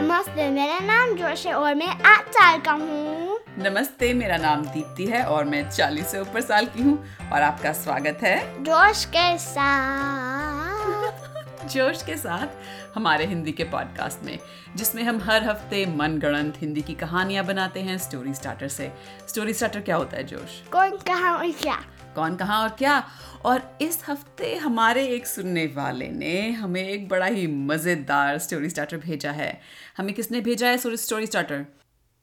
नमस्ते 0.00 0.50
मेरा 0.50 0.78
नाम 0.78 1.14
जोश 1.14 1.46
है 1.46 1.52
और 1.54 1.74
मैं 1.74 1.86
आठ 1.86 2.28
साल 2.28 2.60
का 2.60 2.72
हूँ। 2.72 3.38
नमस्ते 3.58 4.14
मेरा 4.14 4.36
नाम 4.36 4.64
दीप्ति 4.64 5.06
है 5.06 5.24
और 5.24 5.44
मैं 5.44 5.70
40 5.70 6.04
से 6.04 6.20
ऊपर 6.20 6.40
साल 6.40 6.66
की 6.66 6.82
हूँ 6.82 7.04
और 7.32 7.42
आपका 7.42 7.72
स्वागत 7.72 8.18
है। 8.22 8.64
जोश 8.64 9.04
के 9.04 9.38
साथ। 9.38 11.28
जोश 11.68 12.02
के 12.02 12.16
साथ 12.16 12.46
हमारे 12.94 13.26
हिंदी 13.26 13.52
के 13.52 13.64
पॉडकास्ट 13.64 14.24
में 14.24 14.38
जिसमें 14.76 15.02
हम 15.02 15.20
हर 15.20 15.44
हफ़्ते 15.44 15.86
मनगढ़ंत 15.86 16.54
हिंदी 16.56 16.82
की 16.82 16.94
कहानियाँ 16.94 17.44
बनाते 17.44 17.80
हैं 17.80 17.98
स्टोरी 17.98 18.34
स्टार्टर 18.34 18.68
से। 18.68 18.92
स्टोरी 19.28 19.52
स्टार्टर 19.54 19.80
क्या 19.80 19.96
होता 19.96 20.16
है 20.16 20.24
जोश? 20.24 20.62
कौन 20.72 20.90
कहा 20.90 21.36
और 21.36 21.50
क्या? 21.50 21.78
कौन 22.14 22.36
कहाँ 22.36 22.62
और 22.62 22.68
क्या? 22.68 23.10
और 23.44 23.78
इस 23.82 24.02
हफ़्ते 24.08 24.56
हमारे 24.56 25.08
एक 25.08 25.26
सुनने 25.26 25.66
वाले 25.66 26.08
ने 26.08 26.50
हमें 26.50 26.82
एक 26.82 27.08
बड़ा 27.08 27.26
ही 27.26 27.46
मज़ेदार 27.46 28.38
स्टोरी 28.38 28.70
स्टार्टर 28.70 28.96
भेजा 28.96 29.30
है। 29.30 29.60
हमें 29.98 30.14
किसने 30.14 30.40
भेजा 30.40 30.68
है 30.68 30.96
स्टोरी 30.96 31.26
स्टार्टर 31.26 31.66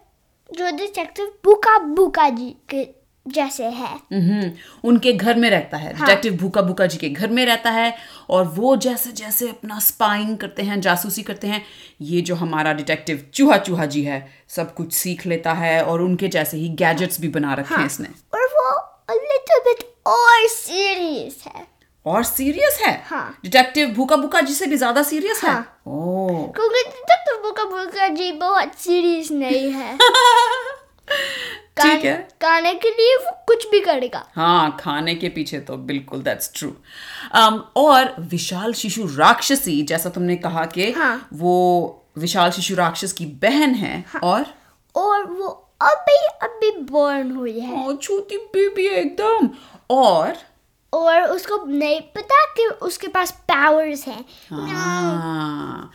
जो 0.50 0.78
डिटेक्टिव 0.78 1.34
बुका 1.44 1.78
बुका 1.80 2.30
जी 2.30 2.56
के 2.70 2.84
जैसे 3.26 3.66
है। 3.66 3.96
हम्म, 4.14 4.52
उनके 4.84 5.14
घर 5.14 5.36
में 5.36 5.50
रहता 5.50 5.78
है। 5.78 5.94
डिटेक्टिव 5.94 6.38
भूखा 6.38 6.62
भूखा 6.62 6.86
जी 6.86 6.98
के 6.98 7.10
घर 7.10 7.30
में 7.30 7.46
रहता 7.46 7.70
है 7.70 7.94
और 8.30 8.46
वो 8.46 8.76
जैसे 8.78 9.12
जैसे 9.12 9.50
अपना 9.50 9.80
स्पाइंग 9.80 10.38
करते 10.38 10.64
हैं 10.64 10.80
जासूसी 10.82 11.24
करते 11.24 11.48
हैं 11.48 11.62
ये 12.02 12.22
जो 12.22 12.36
हमारा 12.36 12.74
डिटेक्टिव 12.74 13.26
चूहा 13.34 13.58
चूहा 13.58 13.86
जी 13.86 14.04
है 14.04 14.28
सब 14.50 14.74
कुछ 14.74 14.94
सीख 14.94 15.26
लेता 15.26 15.54
है 15.54 15.82
और 15.84 16.02
उनके 16.02 16.28
जैसे 16.28 16.58
ही 16.58 16.70
गैजेट्स 16.70 17.22
भी 17.22 17.28
बना 17.28 17.54
रखे 17.54 17.76
हैं 17.76 17.86
इसने। 17.86 18.08
और 18.34 18.48
वो 18.48 18.70
little 19.12 19.64
bit 19.68 19.86
और 20.08 20.48
सीरियस 20.48 21.44
है। 21.48 21.68
और 22.06 22.24
सीरियस 22.24 22.80
है? 22.86 23.04
हाँ। 23.06 23.40
डिटेक्टिव 23.44 23.90
भूखा 23.90 24.16
भूखा 24.16 24.42
जी 24.42 24.54
से 24.54 24.66
भी 24.68 24.78
ज़्यादा 24.78 25.04
सीरियस 25.04 25.42
हाँ. 25.44 25.52
है। 25.52 25.58
हाँ। 25.58 25.82
ओ 25.88 26.28
क्योंकि 26.56 26.84
डिटेक्टिव 26.84 27.42
बुका 27.44 27.64
बुका 27.64 28.08
जी 28.08 28.32
बहुत 28.32 28.76
सीरियस 28.76 29.32
नहीं 29.32 29.72
है। 29.72 29.98
ठीक 31.78 32.06
है। 32.06 32.28
गाने 32.42 32.74
के 32.74 32.90
लिए 32.90 33.16
वो 33.16 33.44
कुछ 33.48 33.70
भी 33.70 33.80
करेगा। 33.80 34.28
हाँ 34.36 34.78
खाने 34.80 35.16
के 35.16 35.30
पीछे 35.30 35.60
तो 35.60 35.78
बिल्कुल 35.78 36.22
दैट्स 36.22 36.52
ट्रू 36.56 36.70
um, 37.36 37.60
और 37.76 38.16
विशाल 38.20 38.74
शिशु 38.74 39.08
राक्षसी 39.16 39.84
जैसा 39.84 40.10
तुमने 40.10 40.36
कहा 40.36 40.66
कि 40.66 40.92
हाँ। 40.92 41.28
वो 41.34 41.98
विशाल 42.18 42.52
शिशु 42.52 42.76
राक्षस 42.76 43.12
की 43.12 43.26
बहन 43.26 43.74
है 43.74 44.06
हाँ. 44.08 44.22
और? 44.24 44.46
और 44.96 45.24
वो 45.26 45.68
अभी 45.82 46.18
अभी 46.42 46.72
बोर्न 46.72 47.32
हुई 47.32 47.60
है। 47.60 47.88
ओ, 47.88 47.94
छोटी 47.94 48.38
बेबी 48.38 48.86
है 48.88 48.94
एकदम। 48.94 49.50
और? 49.90 50.38
और 50.94 51.22
उसको 51.22 51.66
नहीं 51.66 52.02
पता 52.02 52.46
कि 52.46 52.66
उसके 52.66 53.08
पास 53.08 53.32
पावर्स 53.32 54.08
हैं। 54.08 54.26
हाँ। 54.52 55.92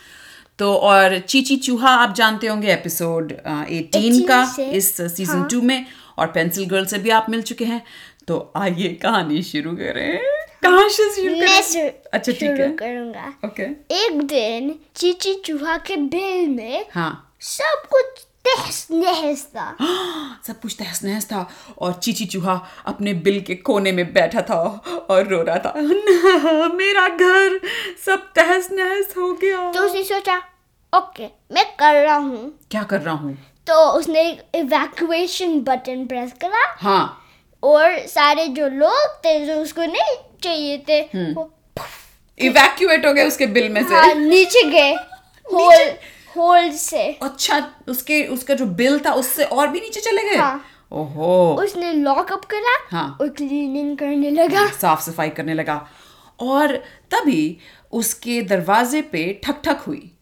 तो 0.59 0.75
और 0.75 1.19
चीची 1.19 1.57
चूहा 1.57 1.91
आप 1.95 2.15
जानते 2.15 2.47
होंगे 2.47 2.73
एपिसोड 2.73 3.33
एटीन 3.33 4.23
का 4.23 4.43
इस 4.61 4.97
सीज़न 4.97 5.43
टू 5.45 5.61
में 5.63 5.87
और 6.19 6.27
पेंसिल 6.27 6.67
गर्ल 6.67 6.87
से 6.87 6.99
भी 6.99 7.11
आप 7.11 7.27
मिल 7.31 7.43
चुके 7.43 7.65
हैं। 7.65 7.83
तो 8.29 8.53
आइए 8.57 8.89
कहानी 9.03 9.43
शुरू 9.43 9.73
करें। 9.73 10.19
कहाँ 10.63 10.89
से 10.89 11.11
शुरू 11.15 11.35
करें? 11.35 11.91
अच्छा 12.13 12.33
ठीक 12.33 12.43
है। 12.43 12.71
करूँगा। 12.77 13.33
ओके 13.45 13.63
एक 13.97 14.23
दिन 14.23 14.75
चीची 14.97 15.35
चूहा 15.45 15.77
के 15.87 15.97
बिल 15.97 16.49
में 16.49 16.87
हाँ। 16.93 17.37
सब 17.41 17.87
कुछ 17.91 18.25
तहस 18.47 18.87
नहस 18.91 19.45
था 19.57 19.67
सब 20.47 20.61
कुछ 20.61 20.77
तहस 20.79 21.03
नहस 21.05 21.25
था 21.27 21.47
और 21.79 21.93
चीची 22.03 22.25
चूहा 22.35 22.55
अपने 22.87 23.15
बिल 23.27 23.41
के 23.47 23.55
कोने 23.69 23.93
में 23.93 24.13
बैठा 24.13 24.43
था 24.51 24.59
और 25.11 25.27
रो 25.29 25.43
रहा 25.43 25.59
था 25.59 25.73
मेरा 26.75 27.09
घर 27.09 27.61
सब 28.07 28.31
तहस 28.37 28.69
नहस 28.73 29.15
हो 29.17 29.33
गया। 29.43 29.71
तो 29.73 29.83
उसने 29.83 30.03
सोचा 30.05 30.37
ओके 30.93 31.27
मैं 31.55 31.65
कर 31.79 32.03
रहा 32.03 32.17
हूँ। 32.17 32.53
क्या 32.71 32.83
कर 32.83 33.01
रहा 33.01 33.15
हूँ? 33.15 33.35
तो 33.67 33.75
उसने 33.99 34.23
इवैक्यूएशन 34.55 35.61
बटन 35.61 36.07
प्रेस 36.07 36.33
करा। 36.41 36.65
हाँ। 36.81 37.23
और 37.63 37.99
सारे 38.09 38.47
जो 38.49 38.69
लोग 38.69 39.17
थे 39.25 39.39
जो 39.47 39.55
उसको 39.63 39.83
नहीं 39.83 40.17
चाहिए 40.43 40.79
थे 40.89 41.01
वो 41.33 41.51
इवैक्यूएट 42.41 43.07
हो 43.07 43.13
गए 43.13 43.27
उसके 43.29 43.47
बिल 43.47 43.69
में 43.73 43.83
से। 43.83 43.95
हाँ 43.95 44.15
नीचे 44.15 44.63
गए। 44.71 44.93
होल 45.47 45.91
होल 46.37 46.71
से। 46.71 47.13
अच्छा 47.23 47.73
उसके 47.89 48.23
उसका 48.25 48.55
जो 48.55 48.67
बिल 48.67 48.99
था 49.07 49.13
उससे 49.13 49.45
और 49.45 49.69
भी 49.69 49.81
नीचे 49.81 50.01
चले 50.01 50.23
गए? 50.23 50.37
हाँ। 50.37 50.65
ओहो। 50.93 51.55
उसने 51.63 51.93
लॉकअप 51.93 52.45
करा 52.45 52.77
हाँ। 52.91 53.19
और 53.21 53.29
क्लीनिंग 53.29 53.99
करने 53.99 54.31
लगा। 54.31 54.67
साफ़ 54.67 55.01
सफ़ाई 55.01 55.31
करने 55.31 55.55
लगा। 55.55 55.87
और 56.41 56.77
तभी 57.11 57.59
उसके 57.93 58.43
दरवाजे 58.43 59.03
पे 59.03 59.41
ठक 59.45 59.61
ठक 59.65 59.81
हुई। 59.87 60.13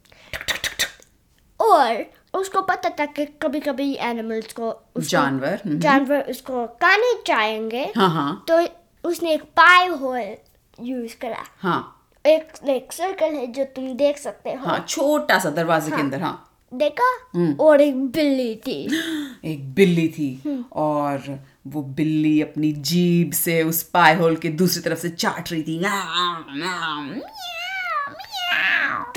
और 1.61 2.05
उसको 2.35 2.63
पता 2.63 2.89
था 2.91 3.07
कि 3.07 3.25
कभी 3.43 3.61
कभी 3.61 3.95
एनिमल्स 3.95 4.53
को 4.53 4.83
जानवर 4.99 5.61
हम्म, 5.67 5.79
जानवर 5.79 6.21
उसको 6.21 6.67
खाने 6.67 7.13
चाहेंगे 7.27 7.93
हाँ 7.97 8.11
हाँ। 8.11 8.45
तो 8.51 8.61
उसने 9.09 9.33
एक 9.35 9.43
पाई 9.43 9.87
होल 9.87 10.35
यूज़ 10.81 11.17
करा। 11.17 11.45
हाँ। 11.59 11.94
एक 12.27 12.53
एक 12.69 12.93
सर्कल 12.93 13.27
है 13.27 13.47
जो 13.47 13.65
तुम 13.65 13.93
देख 13.93 14.19
सकते 14.19 14.51
हो। 14.51 14.67
हाँ 14.67 14.85
छोटा 14.89 15.39
सा 15.39 15.51
दरवाजे 15.51 15.91
हाँ, 15.91 15.99
के 15.99 16.03
अंदर 16.03 16.21
हाँ। 16.21 16.51
देखा? 16.75 17.29
हम्म। 17.35 17.57
और 17.61 17.81
एक 17.81 17.97
बिल्ली 18.07 18.55
थी। 18.57 18.85
एक 19.45 19.75
बिल्ली 19.75 20.09
थी। 20.09 20.65
और 20.73 21.39
वो 21.67 21.83
बिल्ली 21.83 22.41
अपनी 22.43 22.73
जीभ 22.73 23.33
से 23.33 23.63
उस 23.63 23.83
पाई 23.83 24.15
होल 24.15 24.37
के 24.37 24.49
दूसरी 24.49 24.83
तरफ़ 24.83 24.99
से 24.99 25.09
चाट 25.09 25.53
रही 25.53 25.63
थी। 25.63 25.79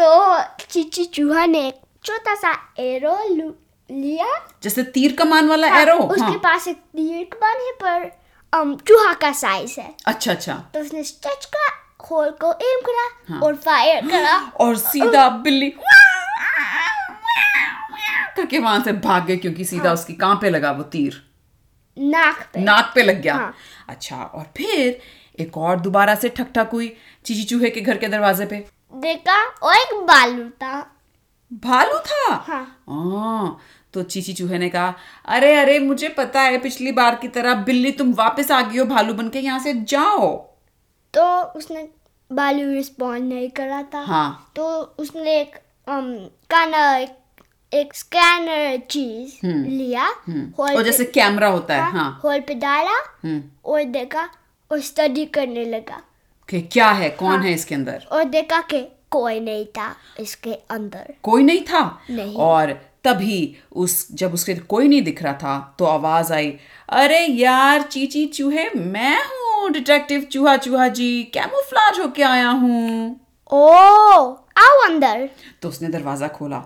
तो 0.01 0.43
चीची 0.65 1.05
चूहा 1.05 1.45
ने 1.45 1.67
एक 1.67 1.81
छोटा 2.03 2.35
सा 2.35 2.73
एरो 2.79 3.17
लिया। 3.91 4.27
जैसे 4.63 4.83
तीर 4.83 5.15
कमान 5.15 5.47
वाला 5.47 5.69
हाँ, 5.69 5.81
एरो 5.81 5.97
उसके 5.97 6.21
हाँ। 6.21 6.37
पास 6.37 6.67
एक 6.67 6.77
तीर 6.77 7.25
कमान 7.33 7.55
है 7.55 7.71
पर 7.83 8.09
चूहा 8.87 9.13
का 9.13 9.31
साइज़ 9.31 9.79
है। 9.79 9.95
अच्छा 10.05 10.31
अच्छा। 10.31 10.53
तो 10.73 10.79
उसने 10.79 11.03
स्ट्रेच 11.03 11.45
करा 11.45 11.86
होल 11.99 12.29
को 12.31 12.51
एम 12.51 12.81
करा 12.81 13.07
हाँ। 13.29 13.39
और 13.41 13.55
फायर 13.55 14.07
करा। 14.07 14.37
और 14.59 14.77
सीधा 14.77 15.29
बिल्ली। 15.29 15.69
करके 18.35 18.59
वहाँ 18.59 18.83
से 18.83 18.91
भाग 18.91 19.25
गई 19.25 19.37
क्योंकि 19.37 19.65
सीधा 19.65 19.83
हाँ. 19.83 19.93
उसकी 19.93 20.13
कहाँ 20.13 20.35
पे 20.41 20.49
लगा 20.49 20.71
वो 20.71 20.83
तीर। 20.83 21.21
नाक 21.97 22.41
पे। 22.53 22.59
नाक 22.59 22.91
पे 22.95 23.03
लग 23.03 23.21
गया। 23.21 23.35
हाँ। 23.35 23.53
अच्छा 23.89 24.15
और 24.15 24.43
फिर 24.57 24.99
एक 25.39 25.57
और 25.57 25.79
दोबारा 25.79 26.15
से 26.15 26.29
ठक 26.29 26.51
ठक 26.55 26.69
हुई 26.73 26.95
चीची 27.25 27.43
चूहे 27.43 27.69
के 27.69 27.81
घर 27.81 27.97
के 27.97 28.07
दरवाजे 28.07 28.45
पे। 28.45 28.65
देखा? 28.93 29.43
और 29.43 29.75
एक 29.75 29.93
बालू 29.93 30.49
था। 30.49 30.79
भालू 31.51 31.97
था? 31.99 32.33
हाँ। 32.47 32.83
हाँ 32.89 33.59
तो 33.93 34.03
चीची 34.03 34.33
चूहे 34.33 34.57
ने 34.57 34.69
कहा 34.69 34.93
अरे 35.25 35.55
अरे 35.55 35.79
मुझे 35.79 36.09
पता 36.09 36.41
है 36.41 36.57
पिछली 36.57 36.91
बार 36.91 37.15
की 37.15 37.27
तरह 37.27 37.53
बिल्ली 37.63 37.91
तुम 37.91 38.13
वापस 38.13 38.51
आ 38.51 38.61
गई 38.61 38.77
हो 38.77 38.85
भालू 38.85 39.13
बन 39.13 39.29
के 39.29 39.39
यहाँ 39.39 39.59
से 39.59 39.73
जाओ। 39.73 40.46
तो 41.13 41.41
उसने 41.41 41.87
बालू 42.31 42.71
रिस्पॉन्ड 42.71 43.33
नहीं 43.33 43.49
करा 43.49 43.83
था। 43.83 43.99
हाँ। 43.99 44.51
तो 44.55 44.79
उसने 44.79 45.41
एक 45.41 45.55
um, 45.89 46.35
काना 46.49 46.97
एक 46.97 47.09
एक 47.73 47.93
स्कैनर 47.93 48.77
चीज़ 48.77 49.45
लिया। 49.45 50.07
हॉल 50.29 50.75
और 50.75 50.83
जैसे 50.83 51.05
कैमरा 51.05 51.47
होता 51.47 51.75
है 51.75 51.91
हाँ 51.91 52.21
हॉल 52.23 52.39
पे 52.39 52.53
डाला 52.53 53.19
हम्म। 53.23 53.43
और 53.65 53.83
देखा 53.83 54.29
और 54.71 54.79
स्टडी 54.79 55.25
करने 55.25 55.65
लगा। 55.65 56.01
कि 56.49 56.61
क्या 56.61 56.91
है 56.91 57.09
कौन 57.09 57.31
हाँ। 57.31 57.43
है 57.43 57.53
इसके 57.53 57.75
अंदर? 57.75 58.07
और 58.11 58.23
देखा 58.23 58.61
कि 58.61 58.87
कोई 59.11 59.39
नहीं 59.39 59.65
था 59.65 59.95
इसके 60.19 60.53
अंदर। 60.53 61.13
कोई 61.23 61.43
नहीं 61.43 61.61
था? 61.61 62.01
नहीं। 62.09 62.35
और 62.35 62.86
तभी 63.07 63.55
उस 63.75 64.07
जब 64.13 64.33
उसके 64.33 64.55
कोई 64.55 64.87
नहीं 64.87 65.01
दिख 65.01 65.23
रहा 65.23 65.33
था 65.33 65.75
तो 65.79 65.85
आवाज़ 65.85 66.33
आई 66.33 66.51
अरे 66.89 67.19
यार 67.25 67.81
चीची 67.81 68.25
चूहे 68.25 68.69
मैं 68.75 69.17
हूँ 69.25 69.71
डिटेक्टिव 69.71 70.21
चूहा 70.31 70.57
चूहा 70.57 70.87
जी 70.87 71.23
कैमोफ्लाज 71.33 71.99
होके 71.99 72.23
आया 72.23 72.49
हूँ। 72.49 73.19
ओ 73.49 73.67
आओ 74.57 74.79
अंदर। 74.85 75.29
तो 75.61 75.69
उसने 75.69 75.89
दरवाज़ा 75.89 76.27
खोला 76.27 76.59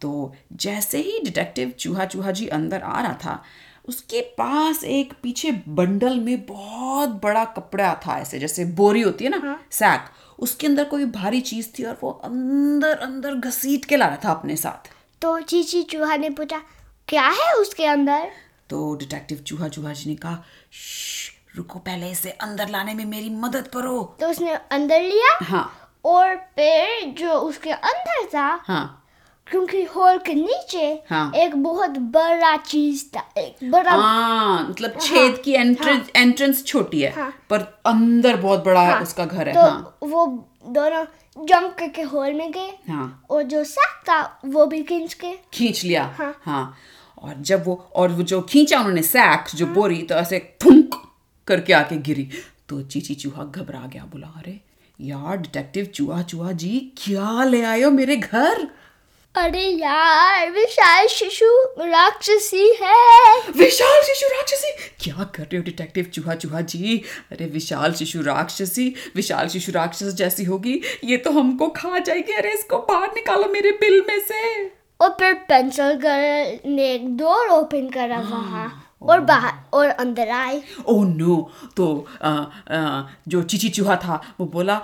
तो 0.00 0.32
जैसे 0.52 0.98
ही 0.98 1.18
डिटेक्टिव 1.24 1.72
चूहा 1.78 2.04
चूहा 2.04 2.30
जी 2.30 2.46
अंदर 2.48 2.82
आ 2.82 3.00
रहा 3.00 3.12
था 3.24 3.42
उसके 3.88 4.20
पास 4.38 4.82
एक 4.84 5.12
पीछे 5.22 5.50
बंडल 5.68 6.18
में 6.20 6.46
बहुत 6.46 7.20
बड़ा 7.22 7.44
कपड़ा 7.56 7.94
था 8.06 8.18
ऐसे 8.18 8.38
जैसे 8.38 8.64
बोरी 8.64 9.00
होती 9.00 9.24
है 9.24 9.30
ना 9.30 9.40
हाँ? 9.44 9.60
सैक 9.70 10.08
उसके 10.38 10.66
अंदर 10.66 10.84
कोई 10.84 11.04
भारी 11.04 11.40
चीज़ 11.40 11.68
थी 11.78 11.84
और 11.84 11.98
वो 12.02 12.10
अंदर 12.24 12.98
अंदर 12.98 13.34
घसीट 13.34 13.84
के 13.84 13.96
ला 13.96 14.06
रहा 14.06 14.18
था 14.24 14.30
अपने 14.30 14.56
साथ। 14.56 14.90
तो 15.22 15.40
चीची 15.40 15.82
चूहा 15.82 16.16
ने 16.16 16.30
पूछा 16.30 16.60
क्या 17.08 17.28
है 17.28 17.52
उसके 17.54 17.86
अंदर? 17.86 18.28
तो 18.70 18.94
डिटेक्टिव 18.94 19.38
चूहा 19.38 19.68
चूहा 19.68 19.92
जी 19.92 20.10
ने 20.10 20.16
कहा 20.16 20.42
रुको 21.56 21.78
पहले 21.78 22.10
इसे 22.10 22.30
अंदर 22.30 22.68
लाने 22.68 22.94
में 22.94 23.04
मेरी 23.04 23.30
मदद 23.30 23.68
करो. 23.68 24.16
तो 24.20 24.28
उसने 24.28 24.50
अंदर 24.50 25.02
लिया 25.02 25.36
हाँ। 25.42 25.90
और 26.04 26.36
फिर 26.36 27.04
जो 27.18 27.32
उसके 27.32 27.70
अंदर 27.70 28.24
था 28.34 28.60
हाँ। 28.64 28.96
क्योंकि 29.46 29.82
हॉल 29.84 30.18
के 30.18 30.34
नीचे 30.34 31.02
हाँ। 31.10 31.32
एक 31.34 31.56
बहुत 31.56 31.90
बड़ा 31.90 32.56
चीज़ 32.56 33.04
था 33.16 33.24
एक 33.38 33.70
बड़ा 33.70 33.92
हाँ 33.92 34.68
मतलब 34.68 34.98
छेद 35.00 35.32
हाँ, 35.32 35.42
की 35.42 35.52
एंट्रेंस 35.52 36.00
हाँ, 36.00 36.22
एंट्रेंस 36.22 36.64
छोटी 36.64 37.00
है 37.00 37.12
हाँ। 37.12 37.32
पर 37.50 37.60
अंदर 37.86 38.36
बहुत 38.36 38.64
बड़ा 38.64 38.84
हाँ, 38.90 39.00
उसका 39.02 39.24
घर 39.24 39.48
है 39.48 39.54
तो 39.54 39.60
हाँ। 39.60 39.98
वो 40.02 40.26
दोनों 40.66 41.04
जंप 41.44 41.76
करके 41.78 42.02
होल 42.02 42.32
में 42.32 42.50
गए। 42.52 42.72
हाँ। 42.88 43.26
और 43.30 43.42
जो 43.42 43.64
सांप 43.64 44.02
था 44.08 44.40
वो 44.44 44.66
भी 44.66 44.82
खींच 44.82 45.14
के। 45.14 45.32
खींच 45.52 45.84
लिया। 45.84 46.04
हाँ। 46.18 46.34
हाँ। 46.42 46.74
और 47.22 47.34
जब 47.40 47.64
वो 47.66 47.74
और 47.94 48.12
वो 48.12 48.22
जो 48.22 48.40
खींचा 48.42 48.78
उन्होंने 48.78 49.02
सैक 49.02 49.44
जो 49.54 49.66
हाँ। 49.66 49.74
बोरी 49.74 50.02
तो 50.02 50.14
ऐसे 50.14 50.56
थुंक 50.64 50.94
करके 51.46 51.72
आके 51.72 51.96
गिरी। 51.96 52.28
तो 52.68 52.82
चीची 52.82 53.14
चूहा 53.14 53.44
घबरा 53.44 53.86
गया 53.92 54.04
बोला 54.04 54.28
अरे 54.36 54.60
यार 55.00 55.36
डिटेक्टिव 55.36 55.84
चूहा 55.84 56.22
चूहा 56.22 56.52
जी 56.52 56.78
क्या 56.96 57.44
ले 57.44 57.62
आए 57.62 57.82
हो 57.82 57.90
मेरे 57.90 58.16
घर? 58.16 58.68
अरे 59.34 59.64
यार 59.64 60.50
विशाल 60.50 61.06
शिशु 61.06 61.46
राक्षसी 61.78 62.64
है। 62.80 63.52
विशाल 63.56 64.02
शिशु 64.02 64.28
राक्षसी? 64.28 64.70
क्या 65.00 65.24
कर 65.24 65.42
रहे 65.42 65.56
हो 65.56 65.62
डिटेक्टिव 65.62 66.04
चूहा 66.04 66.34
चूहा 66.34 66.60
जी। 66.60 66.96
अरे 67.32 67.46
विशाल 67.46 67.92
शिशु 67.92 68.22
राक्षसी 68.22 68.88
विशाल 69.16 69.48
शिशु 69.48 69.72
राक्षस 69.72 70.14
जैसी 70.14 70.44
होगी। 70.44 70.80
ये 71.04 71.16
तो 71.16 71.30
हमको 71.30 71.68
खा 71.68 71.98
जाएगी। 71.98 72.32
अरे 72.32 72.52
इसको 72.54 72.78
बाहर 72.78 73.14
निकालो 73.14 73.48
मेरे 73.52 73.72
बिल 73.80 74.00
में 74.08 74.18
से। 74.20 74.42
और 75.00 75.16
फिर 75.20 75.34
पेंसिल 75.48 75.92
गर्ल 76.04 76.70
ने 76.70 76.92
एक 76.94 77.16
डोर 77.16 77.48
ओपन 77.48 77.88
करा 77.88 78.20
वहाँ। 78.20 78.68
और 79.02 79.20
बाहर 79.20 79.52
और 79.72 79.88
अंदर 79.88 80.28
आई 80.28 80.62
ओ 80.86 81.02
नो 81.04 81.50
तो 81.76 82.06
आ, 82.22 82.30
आ, 82.30 83.02
जो 83.28 83.42
चीची 83.42 83.68
चूहा 83.68 83.96
था 83.96 84.22
वो 84.40 84.46
बोला 84.46 84.82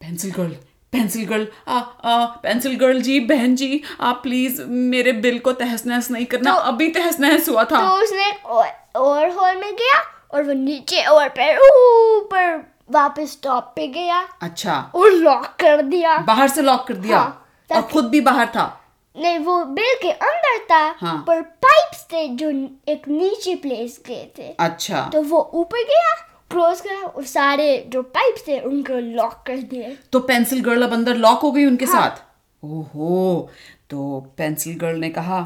पेंसिल 0.00 0.30
गर्ल 0.30 0.56
पेंसिल 0.94 1.26
गर्ल 1.26 1.46
आ, 1.68 1.78
आ, 1.78 2.24
पेंसिल 2.26 2.76
गर्ल 2.76 3.00
जी 3.02 3.20
बहन 3.20 3.56
जी 3.56 3.82
आप 4.00 4.20
प्लीज़ 4.22 4.62
मेरे 4.62 5.12
बिल 5.12 5.38
को 5.38 5.52
तहस 5.52 5.86
नहस 5.86 6.10
नहीं 6.10 6.26
करना। 6.26 6.52
तो, 6.52 6.58
अभी 6.58 6.88
तहस 6.88 7.20
नहस 7.20 7.48
हुआ 7.48 7.64
था। 7.64 7.88
तो 7.88 8.04
उसने 8.04 8.30
और, 8.30 8.68
और 8.96 9.30
हॉल 9.30 9.56
में 9.56 9.72
गया 9.74 10.02
और 10.34 10.42
वो 10.42 10.52
नीचे 10.52 11.04
और 11.04 11.28
फिर 11.28 11.58
ऊपर 11.58 12.74
वापस 12.90 13.38
टॉप 13.42 13.72
पे 13.76 13.86
गया। 13.86 14.28
अच्छा। 14.42 14.90
और 14.94 15.10
लॉक 15.10 15.46
कर 15.60 15.82
दिया। 15.82 16.18
बाहर 16.18 16.48
से 16.48 16.62
लॉक 16.62 16.86
कर 16.88 16.94
दिया। 16.94 17.18
हाँ, 17.18 17.48
और 17.72 17.82
खुद 17.82 18.04
भी 18.04 18.20
बाहर 18.20 18.46
था। 18.46 18.80
नहीं 19.16 19.38
वो 19.38 19.64
बिल 19.64 19.94
के 20.02 20.10
अंदर 20.10 20.58
था 20.58 21.06
हाँ। 21.06 21.24
पर 21.26 21.40
पाइप्स 21.42 22.02
थे 22.04 22.28
जो 22.28 22.50
एक 22.88 23.08
नीचे 23.08 23.54
प्लेस 23.54 24.00
गए 24.08 24.26
थे। 24.38 24.54
अच्छा। 24.60 25.10
तो 25.12 25.22
वो 25.22 25.50
ऊपर 25.54 25.78
गया 25.78 26.33
क्लोज 26.54 26.80
करा 26.80 26.98
और 26.98 27.24
सारे 27.26 27.66
जो 27.88 28.02
पाइप्स 28.16 28.46
थे 28.48 28.58
उनको 28.60 28.98
लॉक 29.16 29.42
कर 29.46 29.56
दिए। 29.70 29.96
तो 30.12 30.20
पेंसिल 30.20 30.62
गर्ल 30.62 30.82
अब 30.82 30.92
अंदर 30.92 31.16
लॉक 31.16 31.40
हो 31.40 31.52
गई 31.52 31.64
उनके 31.64 31.84
हाँ। 31.84 32.00
साथ? 32.00 32.22
ओहो 32.62 33.50
तो 33.90 34.20
पेंसिल 34.38 34.78
गर्ल 34.78 34.98
ने 34.98 35.08
कहा 35.10 35.40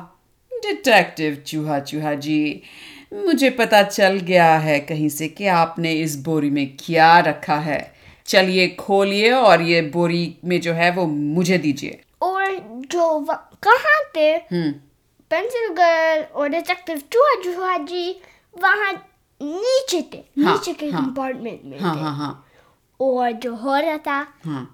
डिटेक्टिव 0.53 1.35
चूहा 1.47 1.79
चूहा 1.81 2.15
जी 2.15 2.63
मुझे 3.15 3.51
पता 3.51 3.83
चल 3.83 4.17
गया 4.23 4.57
है 4.59 4.79
कहीं 4.81 5.09
से 5.09 5.29
कि 5.29 5.47
आपने 5.47 5.93
इस 5.93 6.17
बोरी 6.25 6.51
में 6.51 6.67
क्या 6.81 7.19
रखा 7.19 7.57
है। 7.59 7.81
चलिए 8.27 8.69
खोलिए 8.69 9.31
और 9.33 9.63
ये 9.63 9.81
बोरी 9.95 10.37
में 10.45 10.61
जो 10.61 10.73
है 10.73 10.91
वो 10.91 11.07
मुझे 11.07 11.59
दीजिए। 11.59 12.01
और 12.23 12.57
जो 12.91 13.21
कहाँ 13.63 14.03
थे? 14.17 14.31
हम्म। 14.31 14.73
पेंसिल 15.31 15.69
गर्ल 15.75 16.23
और 16.35 16.49
डिटेक्टिव 16.49 17.03
चूहा 17.13 17.35
चूहा 17.45 17.77
जी 17.85 18.11
वहाँ 18.55 18.93
नीचे 19.95 20.03
थे 20.15 20.43
हाँ, 20.43 20.53
नीचे 20.53 20.73
के 20.73 20.89
हाँ। 20.91 21.05
कंपार्टमेंट 21.05 21.61
में 21.65 21.79
हाँ 21.81 21.97
थे 21.97 22.01
हाँ 22.01 22.17
हाँ 22.17 22.45
और 23.01 23.33
जो 23.33 23.55
हो 23.55 23.77
रहा 23.77 23.99
था 23.99 24.17
हाँ 24.45 24.65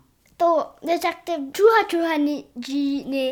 तो 0.41 0.77
डिटेक्टिव 0.87 1.51
चूहा 1.57 1.83
चूहा 1.83 2.17
ने 2.17 2.45
जी 2.59 3.05
ने 3.09 3.31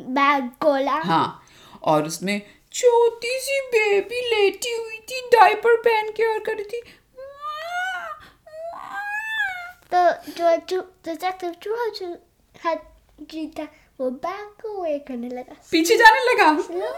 बैग 0.00 0.48
खोला। 0.62 0.92
हाँ 0.92 1.42
और 1.82 2.06
उसमें 2.06 2.40
छोटी 2.72 3.38
सी 3.40 3.60
बेबी 3.66 4.20
लेटी 4.30 4.72
हुई 4.76 4.96
थी 5.10 5.20
डायपर 5.32 5.76
पहन 5.76 6.10
के 6.16 6.32
और 6.32 6.38
कर 6.38 6.54
रही 6.54 6.64
थी। 6.64 6.80
तो 9.92 10.32
जो 10.32 10.56
चू- 10.68 10.82
डिटेक्टिव 11.04 11.54
चूहा 11.62 11.88
चूहा 11.98 12.74
जी 13.30 13.46
था 13.58 13.66
वो 14.00 14.10
बैग 14.10 14.46
को 14.62 14.80
अवे 14.80 14.98
करने 14.98 15.28
लगा। 15.28 15.54
पीछे 15.70 15.96
जाने 15.96 16.20
लगा। 16.32 16.52
स्लो 16.62 16.92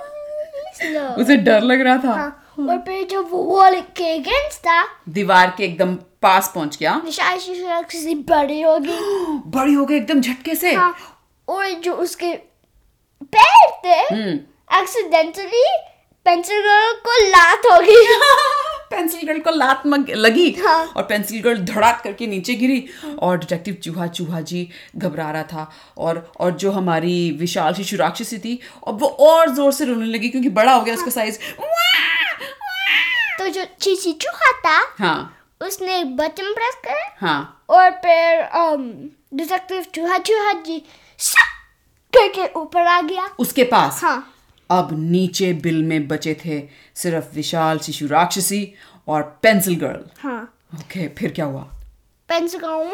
स्लो 0.77 1.23
उसे 1.23 1.37
डर 1.37 1.61
लग 1.63 1.81
रहा 1.81 1.97
था। 2.05 2.13
हाँ। 2.15 2.42
और 2.59 2.79
फिर 2.79 3.07
जब 3.11 3.31
वो 3.31 3.43
वॉल 3.43 3.81
के 3.81 4.19
अगेंस्ट 4.19 4.59
था 4.59 4.89
दीवार 5.09 5.55
के 5.57 5.65
एकदम 5.65 5.95
पास 5.95 6.53
पहुँच 6.55 6.77
गया। 6.77 6.95
बड़ी 6.95 7.11
हो 7.11 7.83
गई 7.83 8.15
बड़ी 8.15 8.61
होगी। 8.61 8.91
बड़ी 9.51 9.73
हो 9.73 9.85
गई 9.87 9.97
एकदम 9.97 10.21
झटके 10.21 10.55
से। 10.55 10.75
हाँ 10.75 10.95
और 11.49 11.71
जो 11.71 11.95
उसके 11.95 12.35
पैर 13.35 13.71
थे 13.85 14.15
हम्म। 14.15 14.39
एक्सीडेंटली 14.81 15.65
पेंसिल 16.25 16.61
गर्ल 16.61 16.93
को 17.07 17.31
लात 17.31 17.63
हो 17.73 17.81
गई। 17.81 18.07
पेंसिल 18.93 19.27
गर्ल 19.29 19.41
को 19.41 19.51
लात 19.51 19.82
मग 19.87 20.11
लगी 20.17 20.51
हाँ। 20.61 20.84
और 20.87 21.03
पेंसिल 21.03 21.43
गर्ल 21.43 21.65
धड़ाक 21.65 22.01
करके 22.05 22.27
नीचे 22.27 22.55
गिरी 22.55 22.84
और 23.19 23.39
डिटेक्टिव 23.39 23.75
चूहा 23.84 24.06
चूहा 24.06 24.41
जी 24.41 24.69
घबरा 24.96 25.31
रहा 25.31 25.43
था 25.43 25.70
और 25.99 26.32
और 26.41 26.51
जो 26.56 26.70
हमारी 26.70 27.31
विशाल 27.41 27.75
शिशु 27.75 27.96
राक्षसी 27.96 28.39
थी 28.39 28.58
और 28.84 28.94
वो 28.94 29.08
और 29.29 29.55
ज़ोर 29.55 29.72
से 29.72 29.84
रोने 29.84 30.06
लगी 30.06 30.29
क्योंकि 30.29 30.49
बड़ा 30.51 30.72
हो 30.72 30.81
गया 30.81 30.94
हाँ. 30.94 31.03
उसका 31.03 31.20
साइज़ 31.20 31.39
तो 33.39 33.49
जो 33.49 33.65
चीची 33.81 34.13
चूहा 34.13 34.53
था 34.58 34.79
हाँ। 34.99 35.39
उसने 35.61 36.03
बटन 36.05 36.53
प्रेस 36.55 36.75
करा 36.84 37.17
हाँ। 37.20 37.65
और 37.70 37.91
फिर 38.05 38.43
um, 38.61 38.82
डिटेक्टिव 39.34 39.84
चूहा 39.94 40.19
चूहा 40.19 40.53
जी 40.67 40.82
सब 41.19 41.51
करके 42.13 42.46
ऊपर 42.58 42.87
आ 42.87 43.01
गया। 43.01 43.29
उसके 43.39 43.65
पास? 43.65 44.01
हाँ। 44.03 44.17
अब 44.79 44.88
नीचे 44.93 45.52
बिल 45.52 45.82
में 45.82 46.08
बचे 46.08 46.34
थे 46.44 46.69
सिर्फ़ 46.94 47.34
विशाल 47.34 47.79
शिशु 47.79 48.06
राक्षसी 48.06 48.72
और 49.08 49.38
पेंसिल 49.43 49.76
गर्ल। 49.76 50.05
हाँ। 50.19 50.58
ओके 50.74 51.08
फिर 51.08 51.31
क्या 51.31 51.44
हुआ? 51.44 51.60
Pencil 52.29 52.60
girl. 52.60 52.88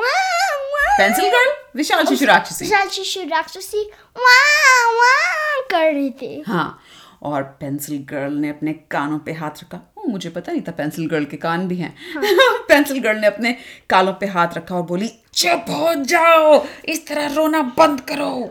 Pencil 0.98 1.24
girl? 1.24 1.52
विशाल 1.76 2.06
शिशु 2.06 2.24
राक्षसी। 2.24 2.64
विशाल 2.64 2.88
शिशु 2.88 3.20
राक्षसी। 3.20 3.90
वाह 4.16 4.90
वाह 4.94 5.60
कर 5.60 5.94
रही 5.94 6.10
थी। 6.10 6.44
हाँ 6.46 6.82
और 7.22 7.42
पेंसिल 7.42 8.06
गर्ल 8.10 8.32
ने 8.32 8.48
अपने 8.48 8.72
कानों 8.72 9.18
पे 9.18 9.32
हाथ 9.32 9.50
रखा। 9.50 9.92
ओ, 9.98 10.02
मुझे 10.08 10.30
पता 10.30 10.52
नहीं 10.52 10.62
था 10.62 10.72
पेंसिल 10.72 11.06
गर्ल 11.06 11.24
के 11.24 11.36
कान 11.36 11.68
भी 11.68 11.76
हैं। 11.76 11.96
हाँ। 12.14 12.22
पेंसिल 12.68 13.00
गर्ल 13.00 13.18
ने 13.18 13.26
अपने 13.26 13.56
कानों 13.90 14.12
पे 14.12 14.26
हाथ 14.26 14.48
रखा 14.56 14.74
और 14.74 14.82
बोली 14.82 15.08
चुप 15.34 15.64
हो 15.70 16.04
जाओ। 16.04 16.66
इस 16.84 17.06
तरह 17.06 17.34
रोना 17.34 17.62
बंद 17.62 18.00
करो। 18.00 18.50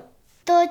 तो 0.50 0.66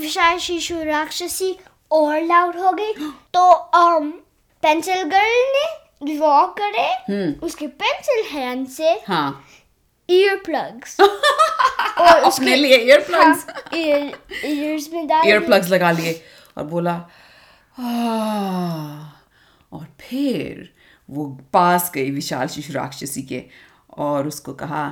विशाल 0.00 0.38
शिशु 0.38 0.82
राक्षसी 0.82 1.58
और 1.94 2.22
लाउड 2.22 2.56
हो 2.56 2.72
गई। 2.72 2.92
तो 3.34 3.70
um, 3.76 4.10
पेंसिल 4.62 5.02
गर्ल 5.02 5.42
ने 5.56 6.16
ड्रॉ 6.16 6.46
करे। 6.60 7.32
उसके 7.46 7.66
पेंसिल 7.66 8.24
हैंड 8.30 8.66
से 8.68 8.90
हाँ। 9.08 9.44
ईयर 10.10 10.36
प्लग्स 10.36 11.00
और 11.00 12.06
अपने 12.24 12.56
लिए 12.56 12.78
ईयर 12.78 13.00
प्लग्स 13.00 13.46
ईयर 13.74 14.12
ईयर्स 14.44 14.88
में 14.92 15.06
डाल। 15.06 15.28
ईयर 15.28 15.40
प्लग्स 15.40 15.68
लगा 15.70 15.90
लिए 15.90 16.22
और 16.58 16.64
बोला 16.64 16.94
और 19.72 19.86
फिर 20.00 20.68
वो 21.08 21.24
पास 21.52 21.90
गई 21.94 22.10
विशाल 22.10 22.46
शिशु 22.48 22.72
राक्षसी 22.72 23.22
के 23.22 23.42
और 23.98 24.26
उसको 24.26 24.52
कहा 24.52 24.84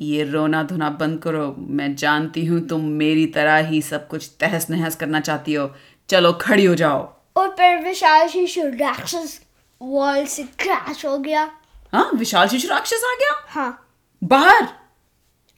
ये 0.00 0.24
रोना 0.24 0.62
धोना 0.62 0.90
बंद 0.90 1.18
करो। 1.18 1.54
मैं 1.58 1.94
जानती 1.96 2.44
हूँ 2.46 2.60
तुम 2.68 2.84
मेरी 2.84 3.26
तरह 3.26 3.56
ही 3.56 3.82
सब 3.82 4.08
कुछ 4.08 4.30
तहस 4.40 4.70
नहस 4.70 4.96
करना 4.96 5.20
चाहती 5.20 5.54
हो। 5.54 5.66
चलो 6.10 6.32
खड़ी 6.32 6.64
हो 6.64 6.74
जाओ। 6.74 7.00
और 7.36 7.48
फिर 7.48 7.76
विशाल 7.78 8.26
शिशु 8.28 8.62
राक्षस 8.80 9.40
वॉल 9.80 10.24
से 10.26 10.42
क्रैश 10.42 11.04
हो 11.06 11.18
गया। 11.18 11.50
हाँ 11.92 12.10
विशाल 12.14 12.48
शिशु 12.48 12.68
राक्षस 12.68 13.02
आ 13.04 13.14
गया? 13.14 13.30
हाँ। 13.48 13.86
बाहर? 14.22 14.68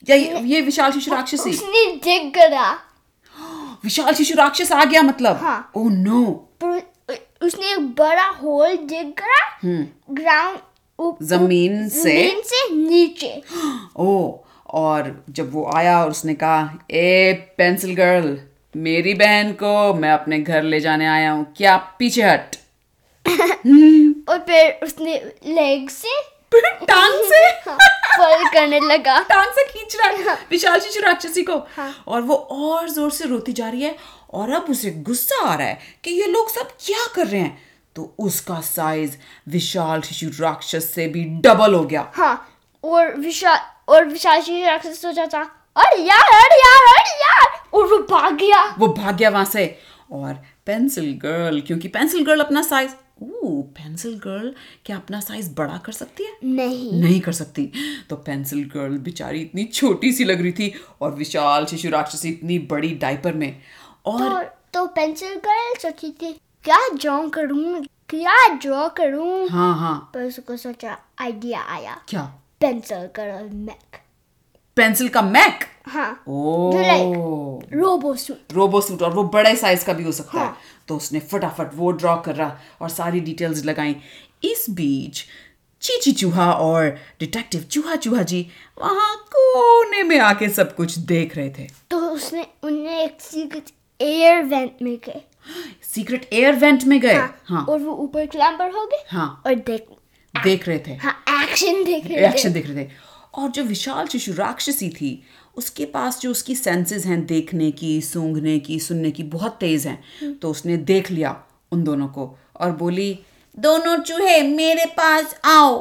या 0.08 0.16
ये, 0.16 0.40
ये 0.40 0.60
विशाल 0.60 0.92
शिशु 0.92 1.10
राक्षसी? 1.10 1.50
उसने 1.50 1.86
दिख 2.04 2.32
गया 2.34 2.72
विशाल 3.84 4.14
शिशु 4.14 4.34
राक्षस 4.34 4.72
आ 4.72 4.84
गया 4.84 5.02
मतलब? 5.02 5.36
हाँ। 5.36 5.72
नो 5.76 6.24
पर 6.64 6.80
उसने 7.42 7.72
एक 7.72 7.86
बड़ा 7.98 8.28
होल 8.42 8.76
दिख 8.76 9.06
गया 9.20 9.86
ग्राउंड 10.10 10.58
ज़मीन 11.22 11.88
से। 11.88 12.00
ज़मीन 12.00 12.40
से 12.44 12.74
नीचे। 12.74 13.42
ओ 13.96 14.38
और 14.72 15.24
जब 15.30 15.52
वो 15.52 15.70
आया 15.74 16.02
और 16.02 16.10
उसने 16.10 16.34
कहा 16.34 16.78
ए 16.90 17.32
पेंसिल 17.58 17.94
गर्ल 17.94 18.38
मेरी 18.74 19.12
बहन 19.14 19.52
को 19.52 19.94
मैं 19.94 20.10
अपने 20.12 20.38
घर 20.38 20.62
ले 20.62 20.80
जाने 20.80 21.06
आया 21.06 21.30
हूँ। 21.30 21.44
क्या 21.56 21.76
पीछे 21.98 22.22
हट। 22.22 22.56
और 24.28 24.38
फिर 24.38 24.78
उसने 24.82 25.16
लेग 25.46 25.88
से 25.90 26.20
टांग 26.86 27.20
से। 27.24 27.50
फॉल 27.66 28.44
करने 28.54 28.80
लगा। 28.80 29.18
टांग 29.28 29.50
से 29.52 29.64
खींच 29.68 29.96
रहा 29.96 30.32
है। 30.32 30.38
विशाल 30.50 30.80
शिशु 30.80 31.00
राक्षसी 31.00 31.42
को। 31.42 31.54
और 32.08 32.22
वो 32.22 32.34
और 32.34 32.88
ज़ोर 32.88 33.10
से 33.10 33.24
रोती 33.24 33.52
जा 33.52 33.68
रही 33.68 33.82
है 33.82 33.96
और 34.32 34.50
अब 34.50 34.66
उसे 34.70 34.90
गुस्सा 35.06 35.40
आ 35.48 35.54
रहा 35.54 35.66
है 35.66 35.78
कि 36.04 36.10
ये 36.10 36.26
लोग 36.26 36.50
सब 36.50 36.68
क्या 36.80 37.06
कर 37.14 37.26
रहे 37.26 37.40
हैं। 37.40 37.58
तो 37.96 38.14
उसका 38.18 38.60
साइज़ 38.60 39.16
विशाल 39.48 40.00
शिशु 40.00 40.28
राक्षस 40.42 40.90
से 40.94 41.06
भी 41.06 41.24
डबल 41.44 41.74
हो 41.74 41.84
गया। 41.84 42.10
हाँ 42.14 42.34
और 42.84 43.14
विशाल 43.16 43.58
और 43.88 44.04
विशाल 44.04 44.40
शिशु 44.40 44.66
राक्षस 44.66 45.02
सोचा 45.02 45.26
था 45.26 45.42
अरे 45.76 46.02
यार 46.02 46.32
अरे 46.34 46.56
यार 46.60 46.86
अरे 46.94 47.11
वो 48.60 48.86
वो 48.86 48.94
भाग 48.94 49.16
गया 49.16 49.30
वहाँ 49.30 49.44
से। 49.44 49.78
और 50.12 50.34
पेंसिल 50.66 51.18
गर्ल 51.22 51.60
क्योंकि 51.60 51.88
पेंसिल 51.88 52.24
गर्ल 52.24 52.40
अपना 52.40 52.62
साइज़ 52.62 52.90
पेंसिल 53.22 54.14
गर्ल 54.14 54.54
क्या 54.84 54.96
अपना 54.96 55.20
साइज़ 55.20 55.54
बड़ा 55.54 55.78
कर 55.78 55.92
सकती 55.92 56.24
है? 56.24 56.32
नहीं। 56.44 56.92
नहीं 56.92 57.20
कर 57.20 57.32
सकती। 57.32 57.72
तो 58.10 58.16
पेंसिल 58.16 58.64
गर्ल 58.64 58.98
बेचारी 58.98 59.40
इतनी 59.40 59.64
छोटी 59.64 60.12
सी 60.12 60.24
लग 60.24 60.40
रही 60.42 60.52
थी 60.52 60.74
और 61.00 61.14
विशाल 61.14 61.66
शिशु 61.66 61.88
राक्षसी 61.88 62.28
इतनी 62.28 62.58
बड़ी 62.58 62.90
डायपर 62.90 63.34
में। 63.34 63.62
और 64.06 64.44
तो 64.44 64.50
तो 64.74 64.86
पेंसिल 64.86 65.34
गर्ल 65.34 65.74
सोची 65.78 66.10
थी 66.10 66.32
क्या 66.64 66.88
ड्रॉ 66.88 67.28
करूँ? 67.28 67.84
क्या 68.08 68.48
ड्रॉ 68.48 68.88
करूँ? 68.88 69.48
हाँ 69.48 69.78
हाँ। 69.78 70.10
पर 70.14 70.22
उसको 70.22 70.56
सोचा 70.56 70.98
आइडिया 71.20 71.60
आया। 71.60 72.02
क्या? 72.08 72.22
पेंसिल 72.60 72.98
गर्ल 72.98 73.50
मैक 73.56 74.01
पेंसिल 74.76 75.08
का 75.08 75.22
मैक? 75.22 75.64
हाँ। 75.86 76.24
रोबो 76.28 78.14
सूट 78.14 78.52
रोबो 78.52 78.80
सूट 78.80 79.02
और 79.02 79.14
वो 79.14 79.24
बड़े 79.24 79.54
साइज़ 79.56 79.84
का 79.86 79.92
भी 79.92 80.04
हो 80.04 80.12
सकता 80.12 80.38
है। 80.40 80.44
हाँ। 80.44 80.56
तो 80.88 80.96
उसने 80.96 81.20
फटाफट 81.32 81.70
वो 81.74 81.90
ड्रॉ 81.92 82.16
कर 82.16 82.34
रहा 82.34 82.56
और 82.80 82.88
सारी 82.88 83.20
डिटेल्स 83.20 83.64
लगाई। 83.64 83.96
इस 84.44 84.66
बीच 84.70 85.24
चीची 85.82 86.12
चूहा 86.12 86.52
और 86.52 86.88
डिटेक्टिव 87.20 87.62
चूहा 87.70 87.96
चूहा 87.96 88.22
जी 88.22 88.46
वहाँ 88.80 89.14
कोने 89.34 90.02
में 90.02 90.18
आके 90.20 90.48
सब 90.48 90.74
कुछ 90.76 90.98
देख 90.98 91.36
रहे 91.36 91.50
थे। 91.50 91.68
तो 91.90 91.98
उसने 91.98 92.46
उन्हें 92.62 93.02
एक 93.04 93.20
सीक्रेट 93.20 93.70
एयर 94.00 94.42
वेंट 94.44 94.82
में 94.82 94.96
गए। 95.06 95.20
सीक्रेट 95.84 96.28
एयर 96.32 96.54
वेंट 96.54 96.84
में 96.84 97.00
गए? 97.00 97.14
हाँ, 97.14 97.42
हाँ। 97.44 97.64
और 97.64 97.78
वो 97.78 97.94
ऊपर 97.94 98.26
क्लैम्बर 98.26 98.70
हो 98.70 98.86
गए 98.86 99.04
हाँ। 99.08 99.42
और 99.46 99.54
देख 99.54 99.86
देख 100.34 100.68
रहे 100.68 100.78
थे। 100.78 100.94
हाँ 100.96 101.22
एक्शन 101.42 101.84
देख 101.84 102.06
रहे 102.06 102.26
एक्शन 102.26 102.52
देख 102.52 102.66
रहे 102.66 102.84
थे। 102.84 102.88
और 103.34 103.50
जो 103.50 103.62
विशाल 103.64 104.06
शिशु 104.06 104.32
राक्षसी 104.32 104.88
थी 104.88 105.22
उसके 105.56 105.84
पास 105.84 106.20
जो 106.20 106.30
उसकी 106.30 106.54
सेंसेस 106.54 107.06
हैं 107.06 107.26
देखने 107.26 107.70
की 107.70 108.00
सूंघने 108.00 108.58
की 108.58 108.80
सुनने 108.80 109.10
की 109.10 109.22
बहुत 109.22 109.56
तेज 109.60 109.86
हैं 109.86 110.32
तो 110.34 110.50
उसने 110.50 110.76
देख 110.76 111.10
लिया 111.10 111.44
उन 111.72 111.84
दोनों 111.84 112.08
को 112.08 112.38
और 112.60 112.72
बोली 112.72 113.18
दोनों 113.58 113.96
चूहे 113.96 114.42
मेरे 114.42 114.86
पास 114.86 115.40
आओ! 115.44 115.78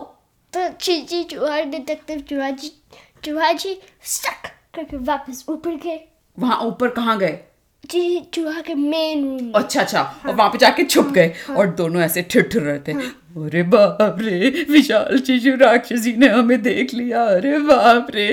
तो 0.54 0.70
चीची 0.70 1.24
चूहा 1.24 1.62
डिटेक्टिव 1.62 2.20
चूहा 2.20 2.50
जी 2.50 2.72
चूहा 3.26 3.52
जी 3.52 3.82
स्टक 4.04 4.50
करके 4.76 4.98
वापस 4.98 5.46
ऊपर 5.50 5.72
गए। 5.76 6.08
वहाँ 6.40 6.62
ऊपर 6.62 6.90
कहाँ 6.90 7.18
गए? 7.20 7.40
चीची 7.90 8.20
चूहा 8.34 8.62
के 8.62 8.74
मेन 8.76 9.24
रूम 9.24 9.52
अच्छा 9.56 9.82
अच्छा 9.82 10.02
और 10.28 10.36
वहाँ 10.36 10.50
पे 10.50 10.58
जाके 10.58 10.84
छुप 10.84 11.08
गए 11.08 11.34
और 11.58 11.68
दोनों 11.76 12.02
ऐसे 12.02 12.22
ठिठुर 12.22 12.62
रहे 12.62 12.80
थे। 12.80 12.94
अरे 12.94 13.64
बाप 13.64 14.18
रे 14.20 14.66
विशाल 14.70 15.20
शिशु 15.28 15.56
राक्षसी 15.56 16.14
ने 16.14 16.28
हमें 16.28 16.62
देख 16.62 16.94
लिया 16.94 17.24
अरे 17.26 17.58
बाप 17.60 18.08
रे। 18.16 18.32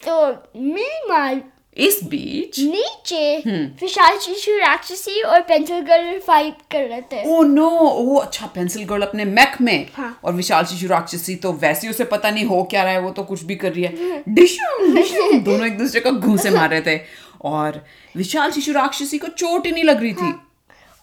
तो 0.00 0.28
मीमाल 0.56 1.40
इस 1.76 1.98
बीच 2.04 2.58
नीचे 2.60 3.36
विशाल 3.80 4.18
शिशु 4.18 4.56
राक्षसी 4.58 5.20
और 5.22 5.40
पेंसिल 5.40 5.80
गर्ल 5.80 6.18
फाइट 6.18 6.54
कर 6.70 6.84
रहे 6.84 7.00
थे। 7.02 7.22
ओ 7.30 7.42
नो 7.42 7.68
ओ 7.68 8.16
अच्छा 8.16 8.46
पेंसिल 8.46 8.84
गर्ल 8.84 9.02
अपने 9.02 9.24
मैक 9.24 9.60
में। 9.60 9.86
हाँ। 9.94 10.18
और 10.24 10.32
विशाल 10.32 10.64
शिशु 10.64 10.86
राक्षसी 10.86 11.34
तो 11.36 11.52
वैसे 11.52 11.86
ही 11.86 11.90
उसे 11.90 12.04
पता 12.04 12.30
नहीं 12.30 12.44
हो 12.44 12.62
क्या 12.70 12.82
रहा 12.82 12.92
है 12.92 13.00
वो 13.00 13.10
तो 13.10 13.24
कुछ 13.24 13.42
भी 13.44 13.56
कर 13.56 13.72
रही 13.72 13.84
है। 13.84 14.22
डिशुम 14.28 14.94
डिशुम 14.94 15.38
दोनों 15.40 15.66
एक 15.66 15.78
दूसरे 15.78 16.00
को 16.00 16.12
घूसे 16.12 16.50
मार 16.50 16.70
रहे 16.70 16.80
थे। 16.80 16.98
और 17.40 17.84
विशाल 18.16 18.50
शिशु 18.50 18.72
राक्षसी 18.72 19.18
को 19.18 19.28
चोट 19.28 19.66
ही 19.66 19.72
नहीं 19.72 19.84
लग 19.84 20.00
रही 20.00 20.12
थी। 20.12 20.32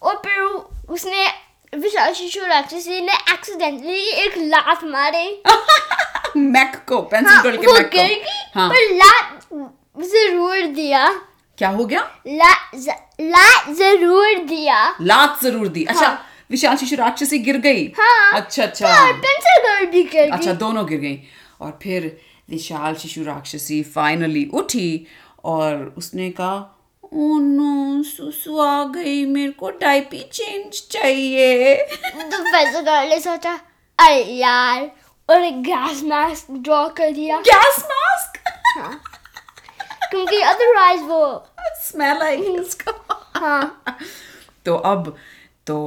और 0.01 0.21
फिर 0.25 0.41
उसने 0.93 1.27
विशाल 1.73 2.13
शिशु 2.13 2.45
राक्षसी 2.45 3.01
ने 3.01 3.13
एक्सीडेंटली 3.33 3.99
एक 4.25 4.37
लात 4.37 4.83
मारे। 4.83 5.25
मैक 6.37 6.75
को 6.87 7.01
पेंसिल 7.01 7.29
हाँ, 7.29 7.43
के 7.43 7.73
मैक 7.73 7.89
को। 7.95 8.59
हाँ। 8.59 8.69
पर 8.69 8.93
लात 8.95 9.39
ज़रूर 10.05 10.65
दिया। 10.67 11.07
क्या 11.57 11.69
हो 11.69 11.85
गया? 11.85 12.01
ला 12.27 12.53
ज, 12.75 12.95
लात 13.21 13.69
ज़रूर 13.75 14.37
दिया। 14.37 14.95
लात 15.01 15.39
ज़रूर 15.43 15.67
दी। 15.67 15.83
अच्छा 15.83 16.07
हाँ। 16.07 16.25
विशाल 16.51 16.75
शिशु 16.77 16.95
राक्षसी 16.95 17.39
गिर 17.39 17.57
गई। 17.57 17.85
हाँ। 17.99 18.41
अच्छा 18.41 18.63
अच्छा। 18.63 18.87
और 18.87 19.13
पेंसिल 19.13 19.63
गर्ल 19.63 19.85
भी 19.85 20.03
गिर 20.03 20.25
गई। 20.25 20.37
अच्छा 20.37 20.53
दोनों 20.53 20.87
गिर 20.87 20.99
गई। 20.99 21.19
और 21.61 21.79
फिर 21.83 22.17
विशाल 22.49 22.95
शिशु 22.95 23.23
राक्षसी 23.23 23.81
फाइनली 23.83 24.49
उठी 24.53 25.07
और 25.47 25.93
उसने 25.97 26.29
कहा 26.31 26.55
ओ 27.03 27.37
नो 27.39 28.03
सुसु 28.03 28.59
आ 28.59 28.83
गई 28.85 29.25
मेरे 29.25 29.51
को 29.51 29.69
डायपी 29.71 30.19
चेंज 30.33 30.81
चाहिए। 30.91 31.75
तो 31.75 32.43
पेंसिल 32.43 32.81
गर्ल 32.81 33.09
ने 33.09 33.19
सोचा 33.19 33.53
अरे 33.99 34.23
यार 34.35 34.89
और 35.29 35.43
एक 35.43 35.61
गैस 35.63 36.01
मास्क 36.03 36.51
ड्रॉ 36.63 36.87
कर 36.89 37.11
दिया। 37.11 37.39
गैस 37.41 37.77
मास्क 37.91 38.39
क्योंकि 40.09 40.41
अदरवाइज़ 40.41 41.01
वो 41.03 41.21
स्मेल 41.81 42.21
आएगी 42.23 42.57
उसका। 42.57 42.93
हाँ। 43.35 43.97
तो 44.65 44.75
अब 44.75 45.15
तो 45.67 45.77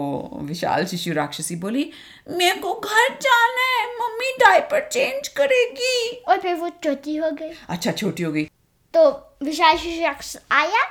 विशाल 0.43 0.87
शिशु 0.87 1.13
राक्षसी 1.13 1.57
बोली 1.57 1.91
मेरे 2.29 2.57
को 2.57 2.73
घर 2.75 3.09
जाना 3.23 3.63
है 3.67 3.87
मम्मी 3.99 4.33
डायपर 4.41 4.89
चेंज 4.89 5.29
करेगी। 5.29 6.25
और 6.29 6.41
फिर 6.41 6.55
वो 6.55 6.69
छोटी 6.85 7.17
हो 7.17 7.31
गई। 7.31 7.53
अच्छा 7.69 7.93
छोटी 7.93 8.23
हो 8.23 8.33
गई। 8.33 8.49
तो 8.95 9.09
विशाल 9.45 9.77
राक्षस 10.01 10.41
आया 10.53 10.83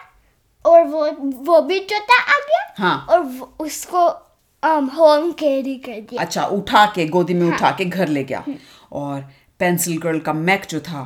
और 0.66 0.84
वो 0.88 1.06
वो 1.46 1.60
भी 1.62 1.80
छोटा 1.80 2.22
आ 2.24 2.38
गया 2.40 2.74
हाँ 2.78 3.06
और 3.10 3.24
उसको 3.66 4.08
um, 4.64 4.90
होम 4.98 5.32
कैरी 5.40 5.76
कर 5.86 6.00
दिया 6.10 6.22
अच्छा 6.22 6.46
उठा 6.58 6.86
के 6.96 7.06
गोदी 7.08 7.34
में 7.34 7.48
हाँ. 7.48 7.56
उठा 7.56 7.72
के 7.72 7.86
घर 7.86 8.08
ले 8.08 8.24
गया 8.24 8.44
और 8.92 9.22
पेंसिल 9.60 9.98
गर्ल 9.98 10.20
का 10.20 10.34
मैक 10.34 10.66
जो 10.70 10.80
था 10.80 11.02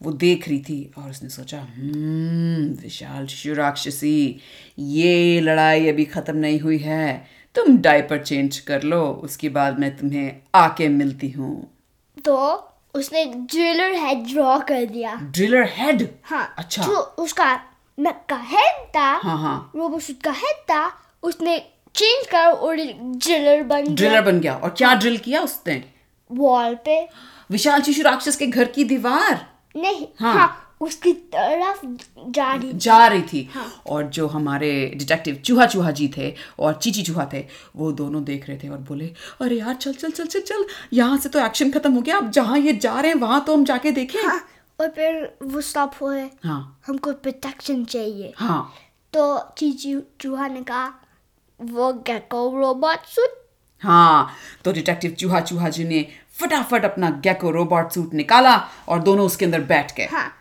वो 0.00 0.12
देख 0.12 0.48
रही 0.48 0.58
थी 0.60 0.92
और 0.98 1.10
उसने 1.10 1.28
सोचा 1.28 1.58
"हम्म, 1.60 2.64
विशाल 2.82 3.26
शिशु 3.26 3.54
राक्षसी 3.54 4.40
ये 4.78 5.40
लड़ाई 5.40 5.88
अभी 5.88 6.04
खत्म 6.04 6.36
नहीं 6.36 6.60
हुई 6.60 6.78
है 6.78 7.06
तुम 7.54 7.76
डायपर 7.78 8.22
चेंज 8.24 8.58
कर 8.68 8.82
लो 8.82 9.02
उसके 9.24 9.48
बाद 9.48 9.78
मैं 9.78 9.96
तुम्हें 9.96 10.40
आके 10.54 10.88
मिलती 10.88 11.30
हूँ 11.30 11.52
तो 12.24 12.36
उसने 12.94 13.24
ड्रिलर 13.24 13.94
हेड 13.96 14.26
ड्रॉ 14.26 14.58
कर 14.68 14.84
दिया। 14.86 15.14
ड्रिलर 15.14 15.68
हेड 15.76 16.08
हाँ 16.24 16.54
अच्छा। 16.58 16.82
जो 16.82 16.96
उसका 17.24 17.52
नक 17.98 18.24
का 18.28 18.36
हेड 18.50 18.86
था 18.96 19.10
हाँ 19.24 19.36
हाँ। 19.38 19.72
रोबोसूट 19.76 20.22
का 20.22 20.30
हेड 20.30 20.62
था 20.70 20.86
उसने 21.22 21.58
चेंज 21.94 22.26
कर 22.26 22.46
और 22.46 22.76
ड्रिलर 22.76 23.62
बन 23.62 23.94
ड्रिलर 23.94 24.20
बन 24.22 24.40
गया। 24.40 24.54
और 24.54 24.70
क्या 24.70 24.94
ड्रिल 24.94 25.16
किया 25.18 25.40
उसने? 25.42 25.82
वॉल 26.30 26.74
पे। 26.84 27.08
विशाल 27.50 27.82
शिशु 27.82 28.02
राक्षस 28.02 28.36
के 28.36 28.46
घर 28.46 28.64
की 28.64 28.84
दीवार? 28.84 29.46
नहीं 29.76 30.06
हाँ। 30.20 30.34
हाँ, 30.34 30.67
उसकी 30.80 31.12
तरफ़ 31.34 31.84
जा 32.30 32.52
रही 32.54 32.72
जा 32.74 33.06
रही 33.06 33.22
थी। 33.22 33.48
हाँ. 33.54 33.66
और 33.86 34.02
जो 34.08 34.26
हमारे 34.26 34.70
डिटेक्टिव 34.96 35.40
चूहा 35.44 35.66
चूहा 35.66 35.90
जी 35.90 36.08
थे 36.16 36.32
और 36.58 36.74
चीची 36.74 37.02
चूहा 37.02 37.28
थे 37.32 37.44
वो 37.76 37.90
दोनों 37.92 38.22
देख 38.24 38.48
रहे 38.48 38.58
थे 38.58 38.68
और 38.68 38.78
बोले 38.88 39.06
अरे 39.40 39.58
यार 39.58 39.74
चल 39.74 39.92
चल 39.92 40.10
चल 40.10 40.26
चल 40.26 40.40
चल 40.40 40.64
यहाँ 40.92 41.16
से 41.18 41.28
तो 41.28 41.44
एक्शन 41.46 41.70
खत्म 41.70 41.92
हो 41.94 42.00
गया। 42.00 42.16
अब 42.16 42.30
जहाँ 42.30 42.58
ये 42.58 42.72
जा 42.74 43.00
रहे 43.00 43.12
हैं 43.12 43.18
वहाँ 43.18 43.44
तो 43.44 43.54
हम 43.54 43.64
जाके 43.64 43.90
देखें। 43.92 44.20
हाँ, 44.20 44.40
और 44.78 44.88
फिर 44.88 45.36
वो 45.42 45.60
स्टॉप 45.62 45.94
हुए। 46.00 46.22
हाँ। 46.44 46.80
हमको 46.86 47.12
प्रोटेक्शन 47.14 47.84
चाहिए। 47.86 48.32
हाँ। 48.36 48.72
तो 49.12 49.38
चीची 49.58 49.96
चूहा 50.20 50.48
ने 50.48 50.62
कहा 50.62 50.86
वो 51.60 51.92
गेको 52.06 52.48
रोबोट 52.60 53.06
सूट 53.06 53.36
हाँ 53.82 54.30
तो 54.64 54.72
डिटेक्टिव 54.72 55.10
चूहा 55.10 55.40
चूहा 55.40 55.68
जी 55.68 55.84
ने 55.84 56.06
फटाफट 56.40 56.84
अपना 56.84 57.10
गेको 57.24 57.50
रोबोट 57.50 57.92
सूट 57.92 58.14
निकाला 58.14 58.56
और 58.88 58.98
दोनों 59.00 59.26
उसके 59.26 59.44
अंदर 59.44 59.60
बैठ 59.64 59.94
गए। 59.96 60.06
हाँ। 60.12 60.32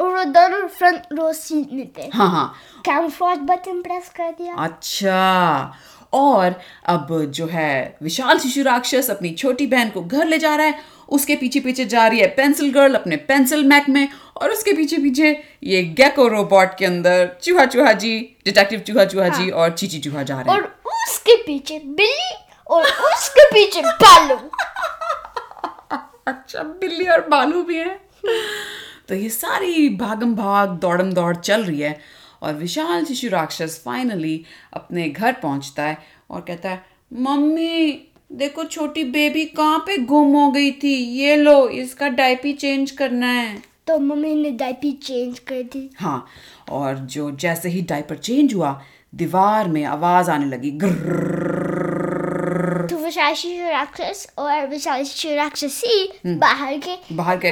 रोदन 0.00 0.66
फ्रंट 0.66 1.02
रो 1.12 1.32
सीट 1.32 1.72
में 1.72 1.88
थे 1.98 2.10
हाँ 2.14 2.28
हाँ। 2.30 2.54
कैमफ्लॉज 2.84 3.38
बटन 3.38 3.70
इम्प्रेस 3.70 4.08
कर 4.08 4.30
दिया। 4.30 4.54
अच्छा। 4.54 5.74
और 6.12 6.54
अब 6.86 7.24
जो 7.24 7.46
है 7.46 7.96
विशाल 8.02 8.38
शिशु 8.38 8.62
राक्षस 8.62 9.10
अपनी 9.10 9.30
छोटी 9.30 9.66
बहन 9.66 9.90
को 9.90 10.02
घर 10.02 10.26
ले 10.26 10.38
जा 10.38 10.56
रहा 10.56 10.66
है। 10.66 10.78
उसके 11.08 11.36
पीछे 11.36 11.60
पीछे 11.60 11.84
जा 11.84 12.06
रही 12.06 12.20
है 12.20 12.26
पेंसिल 12.26 12.72
गर्ल 12.72 12.94
अपने 12.94 13.16
पेंसिल 13.16 13.64
मैक 13.64 13.88
में। 13.88 14.08
और 14.36 14.50
उसके 14.50 14.72
पीछे 14.72 14.96
पीछे 14.96 15.44
ये 15.62 15.82
गैको 15.82 16.28
रोबोट 16.28 16.78
के 16.78 16.86
अंदर 16.86 17.36
चूहा 17.42 17.64
चूहा 17.64 17.92
जी 17.92 18.36
डिटेक्टिव 18.44 18.80
चूहा 18.80 19.04
चूहा 19.04 19.28
जी 19.28 19.50
हाँ। 19.50 19.58
और 19.58 19.70
चीची 19.70 19.98
चूहा 19.98 20.22
जा 20.22 20.40
रहे 20.40 20.54
हैं। 20.54 20.60
और 20.60 20.80
उसके 20.86 21.36
पीछे 21.36 21.78
बिल्ली 21.78 22.34
और 22.70 22.82
उसके 22.84 23.46
पीछे 23.46 23.82
बालू। 23.82 24.34
अच्छा 26.26 26.62
बिल्ली 26.62 27.04
और 27.04 27.28
बालू 27.28 27.62
भी 27.62 27.76
है। 27.76 28.00
तो 29.10 29.16
ये 29.16 29.28
सारी 29.28 29.88
भागम 29.98 30.34
भाग 30.34 30.78
दौड़म 30.80 31.12
दौड़ 31.12 31.36
चल 31.36 31.64
रही 31.64 31.80
है 31.80 31.98
और 32.42 32.54
विशाल 32.54 33.04
शिशु 33.04 33.28
राक्षस 33.28 33.80
फाइनली 33.84 34.44
अपने 34.72 35.08
घर 35.08 35.32
पहुँचता 35.32 35.82
है 35.82 35.98
और 36.30 36.40
कहता 36.40 36.70
है 36.70 36.82
मम्मी 37.12 38.06
देखो 38.32 38.64
छोटी 38.64 39.04
बेबी 39.04 39.44
कहाँ 39.56 39.78
पे 39.78 39.96
गुम 40.04 40.36
हो 40.36 40.50
गई 40.50 40.70
थी? 40.72 40.94
ये 40.94 41.36
लो 41.36 41.68
इसका 41.68 42.08
डायपी 42.08 42.52
चेंज 42.52 42.90
करना 42.90 43.26
है. 43.26 43.62
तो 43.86 43.98
मम्मी 43.98 44.34
ने 44.34 44.50
डायपी 44.50 44.92
चेंज 45.02 45.38
कर 45.38 45.62
दी। 45.62 45.88
हाँ 45.98 46.26
और 46.70 46.98
जो 47.14 47.30
जैसे 47.30 47.68
ही 47.68 47.82
डायपर 47.82 48.16
चेंज 48.18 48.54
हुआ 48.54 48.80
दीवार 49.14 49.68
में 49.68 49.84
आवाज़ 49.84 50.30
आने 50.30 50.46
लगी 50.46 50.70
तो 52.86 52.96
विशाल 52.96 53.34
शिशु 53.34 53.68
राक्षस 53.70 54.26
और 54.38 54.66
विशाल 54.68 55.04
शिशु 55.04 55.34
राक्षसी 55.36 56.04
हम्म। 56.26 56.38
बाहर 56.38 56.78
के 56.78 56.96
बाहर 57.16 57.38
के 57.44 57.50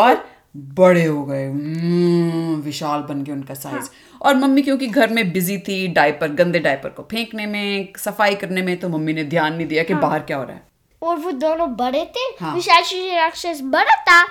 और 0.00 0.33
बड़े 0.54 1.04
हो 1.04 1.24
गए। 1.24 1.46
हम्म, 1.46 2.54
विशाल 2.54 3.00
बन 3.00 3.22
गए 3.24 3.32
उनका 3.32 3.54
साइज़ 3.54 3.76
हाँ. 3.76 4.18
और 4.22 4.34
मम्मी 4.34 4.62
क्योंकि 4.62 4.86
घर 4.86 5.10
में 5.10 5.32
बिज़ी 5.32 5.58
थी 5.58 5.86
डायपर 5.88 6.32
गंदे 6.32 6.58
डायपर 6.58 6.88
को 6.88 7.02
फेंकने 7.02 7.46
में 7.46 7.92
सफ़ाई 7.98 8.34
करने 8.34 8.62
में 8.62 8.76
तो 8.80 8.88
मम्मी 8.88 9.12
ने 9.12 9.24
ध्यान 9.24 9.54
नहीं 9.54 9.66
दिया 9.66 9.82
कि 9.82 9.94
बाहर 9.94 10.20
क्या 10.20 10.36
हो 10.36 10.44
रहा 10.44 10.56
है। 10.56 10.66
और 11.02 11.16
वो 11.16 11.30
दोनों 11.30 11.68
बड़े 11.76 12.04
थे। 12.16 12.20
हाँ। 12.40 12.54
विशाल 12.54 12.82
शिशु 12.82 13.16
राक्षस 13.16 13.60
बड़ा 13.64 13.96
था 14.02 14.22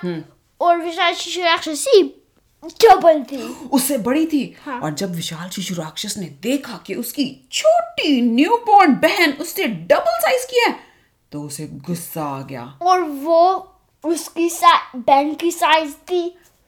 और 0.62 0.78
विशाल 0.78 1.14
शिशु 1.14 1.42
राक्षसी 1.42 2.02
डबल 2.64 3.22
थी। 3.24 3.42
उससे 3.72 3.98
बड़ी 3.98 4.26
थी। 4.26 4.56
हाँ। 4.66 4.80
और 4.80 4.94
जब 4.94 5.14
विशाल 5.16 5.50
शिशु 5.50 5.76
राक्षस 5.76 6.18
ने 6.18 6.26
देखा 6.44 6.80
कि 6.88 6.94
उसकी 6.94 7.26
छोटी 7.52 8.22
न्यूबॉर्न 8.22 8.96
बहन 8.96 9.32
उससे 9.32 9.68
डबल 9.68 10.20
साइज़ 10.20 10.46
की 10.46 10.60
है 10.60 10.76
तो 11.32 11.42
उसे 11.42 11.68
गुस्सा 11.88 12.24
आ 12.24 12.42
गया। 12.42 12.64
और 12.82 13.02
वो 13.02 13.73
उसकी 14.04 14.50
बहन 14.98 15.34
की 15.34 15.52
साइज़ 15.52 15.94
थी 16.10 16.22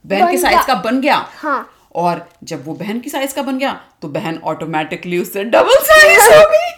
बहन 0.05 0.31
के 0.31 0.37
साइज़ 0.37 0.67
का 0.67 0.75
बन 0.75 1.01
गया? 1.01 1.15
हाँ। 1.37 1.69
और 1.95 2.27
जब 2.43 2.65
वो 2.65 2.73
बहन 2.73 2.99
की 2.99 3.09
साइज़ 3.09 3.35
का 3.35 3.41
बन 3.41 3.57
गया 3.57 3.71
तो 4.01 4.07
बहन 4.09 4.37
ऑटोमेटिकली 4.45 5.19
उससे 5.19 5.43
डबल 5.45 5.75
साइज़ 5.83 6.33
हो 6.33 6.39
गई। 6.51 6.73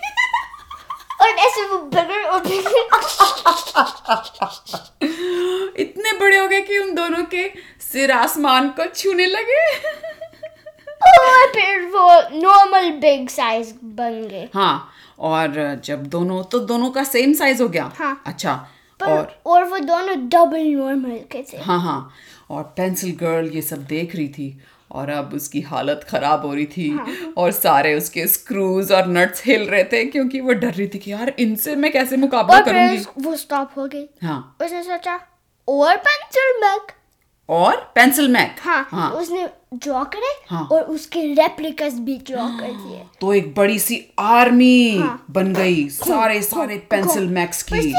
और 1.21 1.29
ऐसे 1.39 1.63
वो 1.67 1.77
बगड़ 1.77 2.23
और 2.23 2.47
इतने 5.79 6.11
बड़े 6.19 6.37
हो 6.37 6.47
गए 6.47 6.61
कि 6.61 6.77
उन 6.79 6.93
दोनों 6.95 7.23
के 7.25 7.47
सिर 7.81 8.11
आसमान 8.11 8.69
को 8.69 8.85
छूने 8.85 9.25
लगे। 9.25 9.65
और 11.07 11.47
फिर 11.47 11.81
वो 11.85 12.07
नॉर्मल 12.33 12.89
बिग 13.01 13.29
साइज़ 13.29 13.73
बन 13.83 14.27
गए। 14.31 14.47
हाँ 14.53 14.89
और 15.19 15.79
जब 15.85 16.05
दोनों 16.07 16.43
तो 16.43 16.59
दोनों 16.59 16.89
का 16.91 17.03
सेम 17.03 17.33
साइज़ 17.33 17.61
हो 17.63 17.67
गया। 17.69 17.91
हाँ। 17.99 18.21
अच्छा 18.25 18.53
और 18.99 19.35
और 19.45 19.63
वो 19.63 19.77
दोनों 19.79 20.17
डबल 20.29 20.65
नॉर्मल 20.67 21.19
के 21.31 21.43
थे। 21.43 21.57
हाँ 21.57 21.79
हाँ। 21.81 22.09
और 22.49 22.63
पेंसिल 22.77 23.15
गर्ल 23.15 23.47
ये 23.47 23.61
सब 23.61 23.85
देख 23.85 24.15
रही 24.15 24.27
थी 24.27 24.57
और 24.91 25.09
अब 25.09 25.31
उसकी 25.33 25.61
हालत 25.61 26.05
खराब 26.09 26.45
हो 26.45 26.53
रही 26.53 26.65
थी 26.65 26.89
हाँ। 26.89 27.33
और 27.37 27.51
सारे 27.51 27.93
उसके 27.95 28.27
स्क्रूज 28.27 28.91
और 28.91 29.07
नट्स 29.07 29.43
हिल 29.45 29.67
रहे 29.69 29.83
थे 29.83 30.03
क्योंकि 30.05 30.39
वो 30.39 30.53
डर 30.53 30.73
रही 30.73 30.87
थी 30.87 30.99
कि 30.99 31.11
यार 31.11 31.33
इनसे 31.39 31.75
मैं 31.75 31.91
कैसे 31.91 32.17
मुकाबला 32.17 32.59
करूँगी? 32.59 33.03
वो 33.19 33.35
स्टॉप 33.35 33.71
हो 33.77 33.87
गई। 33.87 34.07
हाँ। 34.23 34.57
उसने 34.61 34.83
सोचा 34.83 35.19
और 35.67 35.97
पेंसिल 35.97 36.61
मैक 36.61 36.91
और 37.49 37.75
पेंसिल 37.95 38.27
मैक 38.27 38.55
हाँ, 38.61 38.87
हाँ। 38.91 39.09
उसने 39.11 39.47
ड्रॉ 39.73 40.03
करे 40.05 40.31
हाँ। 40.49 40.67
और 40.71 40.81
उसके 40.83 41.21
रेप्लिकस 41.33 41.93
भी 41.99 42.17
ड्रॉ 42.27 42.41
हाँ, 42.41 42.59
कर 42.59 42.71
दिए। 42.71 43.01
तो 43.21 43.33
एक 43.33 43.53
बड़ी 43.55 43.77
सी 43.79 44.01
आर्मी 44.19 44.97
हाँ। 44.97 45.25
बन 45.31 45.53
गई 45.53 45.87
सारे 45.89 46.41
सारे 46.41 46.77
पेंसिल 46.89 47.27
मैक्स 47.29 47.63
की। 47.63 47.93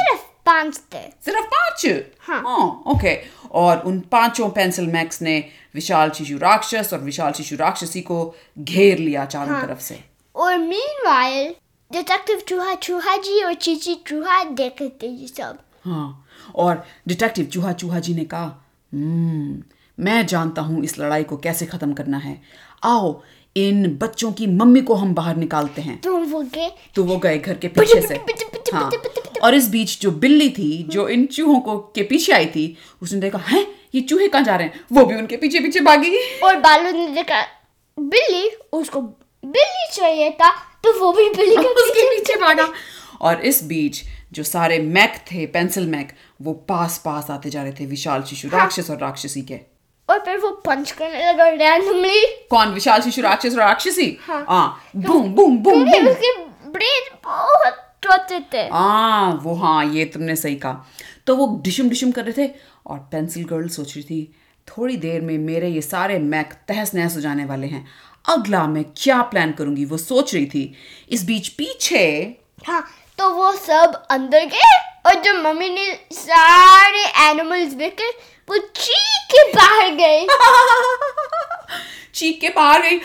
पाँच 0.48 0.78
थे 0.94 1.02
सिर्फ़ 1.24 1.46
पाँच? 1.54 1.86
हाँ। 2.20 2.42
ओके 2.86 3.14
और 3.60 3.78
उन 3.86 4.00
पाँचों 4.12 4.48
पेंसिल 4.50 4.86
मैक्स 4.86 5.22
ने 5.22 5.38
विशाल 5.74 6.10
शिशु 6.10 6.38
राक्षस 6.38 6.90
और 6.92 7.00
विशाल 7.00 7.32
शिशु 7.32 7.56
राक्षसी 7.56 8.00
को 8.00 8.34
घेर 8.58 8.98
लिया 8.98 9.24
चारों 9.24 9.54
हाँ। 9.54 9.66
तरफ़ 9.66 9.80
से। 9.80 9.98
और 10.34 10.56
मीनवाइल 10.58 11.54
डिटेक्टिव 11.90 12.40
चूहा 12.48 12.74
चूहा 12.74 13.16
जी 13.16 13.42
और 13.44 13.54
चीची 13.54 13.94
चूहा 14.06 14.42
देखते 14.44 14.88
थे 15.02 15.06
ये 15.06 15.26
सब। 15.26 15.58
हाँ 15.84 16.24
और 16.54 16.84
डिटेक्टिव 17.08 17.44
चूहा 17.46 17.72
चूहा 17.72 17.98
जी 17.98 18.14
ने 18.14 18.24
कहा 18.24 18.44
"हम्म, 18.92 19.62
मैं 19.98 20.26
जानता 20.26 20.62
हूँ 20.62 20.82
इस 20.84 20.98
लड़ाई 20.98 21.24
को 21.24 21.36
कैसे 21.36 21.66
खत्म 21.66 21.92
करना 21.92 22.18
है। 22.18 22.40
आओ 22.84 23.12
इन 23.56 23.98
बच्चों 24.02 24.32
की 24.32 24.46
मम्मी 24.46 24.80
को 24.80 24.94
हम 24.94 25.14
बाहर 25.14 25.36
निकालते 25.36 25.82
हैं। 25.82 26.00
तुम 26.00 26.24
वो 26.24 26.42
गए। 26.42 26.70
तो 26.94 27.04
वो 27.04 27.16
गए 27.16 27.38
घर 27.38 27.56
के 27.58 27.68
पीछे 27.68 28.00
से। 28.00 28.14
हाँ। 28.74 28.90
और 29.44 29.54
इस 29.54 29.68
बीच 29.68 30.00
जो 30.00 30.10
बिल्ली 30.10 30.48
थी 30.50 30.82
जो 30.88 31.08
इन 31.08 31.26
चूहों 31.26 31.60
को 31.60 31.78
के 31.94 32.02
पीछे 32.02 32.32
आई 32.32 32.46
थी 32.46 32.76
उसने 33.02 33.20
देखा 33.20 33.38
है 33.38 33.66
ये 33.94 34.00
चूहे 34.00 34.28
कहाँ 34.28 34.44
जा 34.44 34.56
रहे 34.56 34.66
हैं? 34.66 34.80
वो 34.92 35.04
भी 35.04 35.14
उनके 35.14 35.36
पीछे 35.36 35.60
पीछे 35.60 35.80
भागी। 35.80 36.16
और 36.44 36.56
बालू 36.56 36.90
ने 36.90 37.06
देखा 37.06 37.42
बिल्ली 37.98 38.50
उसको 38.72 39.00
बिल्ली 39.44 39.88
चाहिए 39.92 40.30
था 40.30 40.50
तो 40.84 40.98
वो 41.00 41.12
भी 41.12 41.28
बिल्ली 41.30 41.56
के 41.56 41.68
उसके 41.74 42.02
पीछे। 42.02 42.18
पीछे 42.18 42.40
भागा। 42.40 42.68
और 43.20 43.40
इस 43.40 43.62
बीच 43.64 44.02
जो 44.32 44.42
सारे 44.42 44.78
मैक 44.78 45.14
थे 45.32 45.46
पेंसिल 45.46 45.86
मैक 45.86 46.12
वो 46.42 46.52
पास 46.52 47.02
पास 47.04 47.30
आते 47.30 47.50
जा 47.50 47.62
रहे 47.62 47.72
थे 47.72 47.86
विशाल 47.86 48.22
शिशु 48.22 48.48
राक्षस 48.48 48.90
और 48.90 48.98
राक्षसी 48.98 49.42
के। 49.42 49.77
और 50.08 50.18
फिर 50.18 50.38
वो 50.38 50.50
पंच 50.66 50.90
करने 50.90 51.26
लगा 51.28 51.48
रैंडमली 51.48 52.24
कौन? 52.50 52.68
विशाल 52.68 53.00
शिशु 53.02 53.22
राक्षस 53.22 53.52
और 53.52 53.58
राक्षसी? 53.58 54.16
हाँ। 54.22 54.44
हाँ। 54.48 54.80
Boom 54.96 55.34
boom 55.34 55.58
boom 55.58 55.84
boom. 55.84 56.08
उसके 56.08 56.34
ब्रेन 56.70 57.08
बहुत 57.24 57.84
छोटे 58.04 58.40
थे। 58.52 58.62
हाँ 58.68 59.40
वो 59.42 59.54
हाँ 59.54 59.84
ये 59.86 60.04
तुमने 60.04 60.36
सही 60.36 60.56
कहा। 60.56 60.86
तो 61.26 61.36
वो 61.36 61.46
डिशुम 61.64 61.88
डिशुम 61.88 62.10
कर 62.10 62.24
रहे 62.24 62.46
थे 62.46 62.50
और 62.86 62.98
पेंसिल 63.12 63.44
गर्ल 63.44 63.68
सोच 63.68 63.94
रही 63.96 64.02
थी 64.02 64.34
थोड़ी 64.68 64.96
देर 64.96 65.20
में 65.20 65.36
मेरे 65.38 65.68
ये 65.68 65.80
सारे 65.82 66.18
मैक 66.18 66.52
तहस 66.68 66.94
नहस 66.94 67.16
हो 67.16 67.20
जाने 67.20 67.44
वाले 67.44 67.66
हैं। 67.66 67.86
अगला 68.24 68.66
मैं 68.66 68.84
क्या 68.96 69.20
प्लान 69.22 69.52
करूँगी 69.52 69.84
वो 69.84 69.96
सोच 69.96 70.34
रही 70.34 70.46
थी। 70.46 70.72
इस 71.10 71.24
बीच 71.26 71.48
पीछे 71.48 72.00
हाँ 72.66 72.84
तो 73.18 73.30
वो 73.34 73.52
सब 73.52 74.02
अंदर 74.10 74.44
गए 74.46 74.76
और 75.06 75.22
जब 75.22 75.36
मम्मी 75.42 75.68
ने 75.68 75.92
सारे 76.12 77.04
एनिमल्स 77.28 77.72
देखे 77.74 78.10
वो 78.50 78.58
चीख 78.58 79.26
के 79.32 79.42
बाहर 79.52 79.90
गए 79.94 80.26
चीख 82.14 82.40
के 82.40 82.48
बाहर 82.48 82.82
गई। 82.82 82.98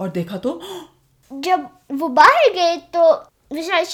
और 0.00 0.08
देखा 0.08 0.36
तो 0.36 0.60
जब 1.30 1.68
वो 1.92 2.08
बाहर 2.18 2.52
गए 2.54 2.76
तो 2.96 3.10
विशाल 3.52 3.84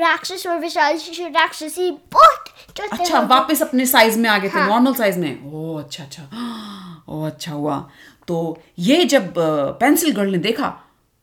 राक्षस 0.00 0.46
और 0.46 0.58
विशाल 0.58 0.96
शिशु 0.98 1.26
राक्षसी 1.34 1.90
बहुत 2.12 2.44
अच्छा 2.92 3.18
हो 3.18 3.26
वापस 3.26 3.62
अपने 3.62 3.86
साइज़ 3.86 4.18
में 4.18 4.28
आ 4.30 4.36
गए 4.38 4.48
थे 4.48 4.58
हाँ। 4.58 4.68
नॉर्मल 4.68 4.94
साइज़ 4.94 5.18
में। 5.18 5.52
ओ 5.52 5.78
अच्छा 5.78 6.04
अच्छा। 6.04 6.22
ओ 7.08 7.24
अच्छा 7.26 7.52
हुआ। 7.52 7.78
तो 8.28 8.58
ये 8.78 9.04
जब 9.04 9.34
पेंसिल 9.80 10.12
गर्ल 10.12 10.30
ने 10.32 10.38
देखा 10.38 10.72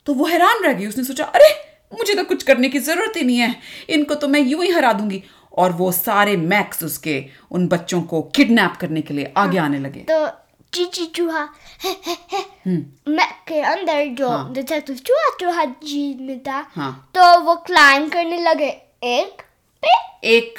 तो 0.07 0.13
वो 0.13 0.25
हैरान 0.25 0.63
रह 0.63 0.73
गई। 0.73 0.85
उसने 0.87 1.03
सोचा 1.03 1.25
अरे 1.25 1.49
मुझे 1.93 2.15
तो 2.15 2.23
कुछ 2.23 2.43
करने 2.43 2.69
की 2.69 2.79
ज़रूरत 2.79 3.17
ही 3.17 3.23
नहीं 3.23 3.37
है। 3.37 3.55
इनको 3.89 4.15
तो 4.15 4.27
मैं 4.27 4.39
यूँ 4.39 4.63
ही 4.63 4.69
हरा 4.71 4.93
दूँगी। 4.93 5.23
और 5.57 5.71
वो 5.71 5.91
सारे 5.91 6.35
मैक्स 6.37 6.83
उसके 6.83 7.23
उन 7.51 7.67
बच्चों 7.67 8.01
को 8.01 8.21
किडनैप 8.35 8.75
करने 8.75 9.01
के 9.01 9.13
लिए 9.13 9.33
आगे 9.37 9.57
आने 9.57 9.79
लगे। 9.79 10.05
तो 10.11 10.27
चीची 10.73 11.05
चूहा 11.05 11.43
मैक 12.67 13.35
के 13.47 13.61
अंदर 13.61 14.05
जो 14.15 14.29
हाँ। 14.29 14.53
डिटेक्टिव 14.53 14.95
चूहा 14.95 15.29
चूहा 15.39 15.65
जी 15.65 16.39
था 16.47 16.65
हाँ। 16.75 17.09
तो 17.15 17.39
वो 17.39 17.55
क्लाइम 17.55 18.07
करने 18.09 18.41
लगे 18.41 18.69
एक 19.03 19.41
पे। 19.83 20.27
एक 20.27 20.55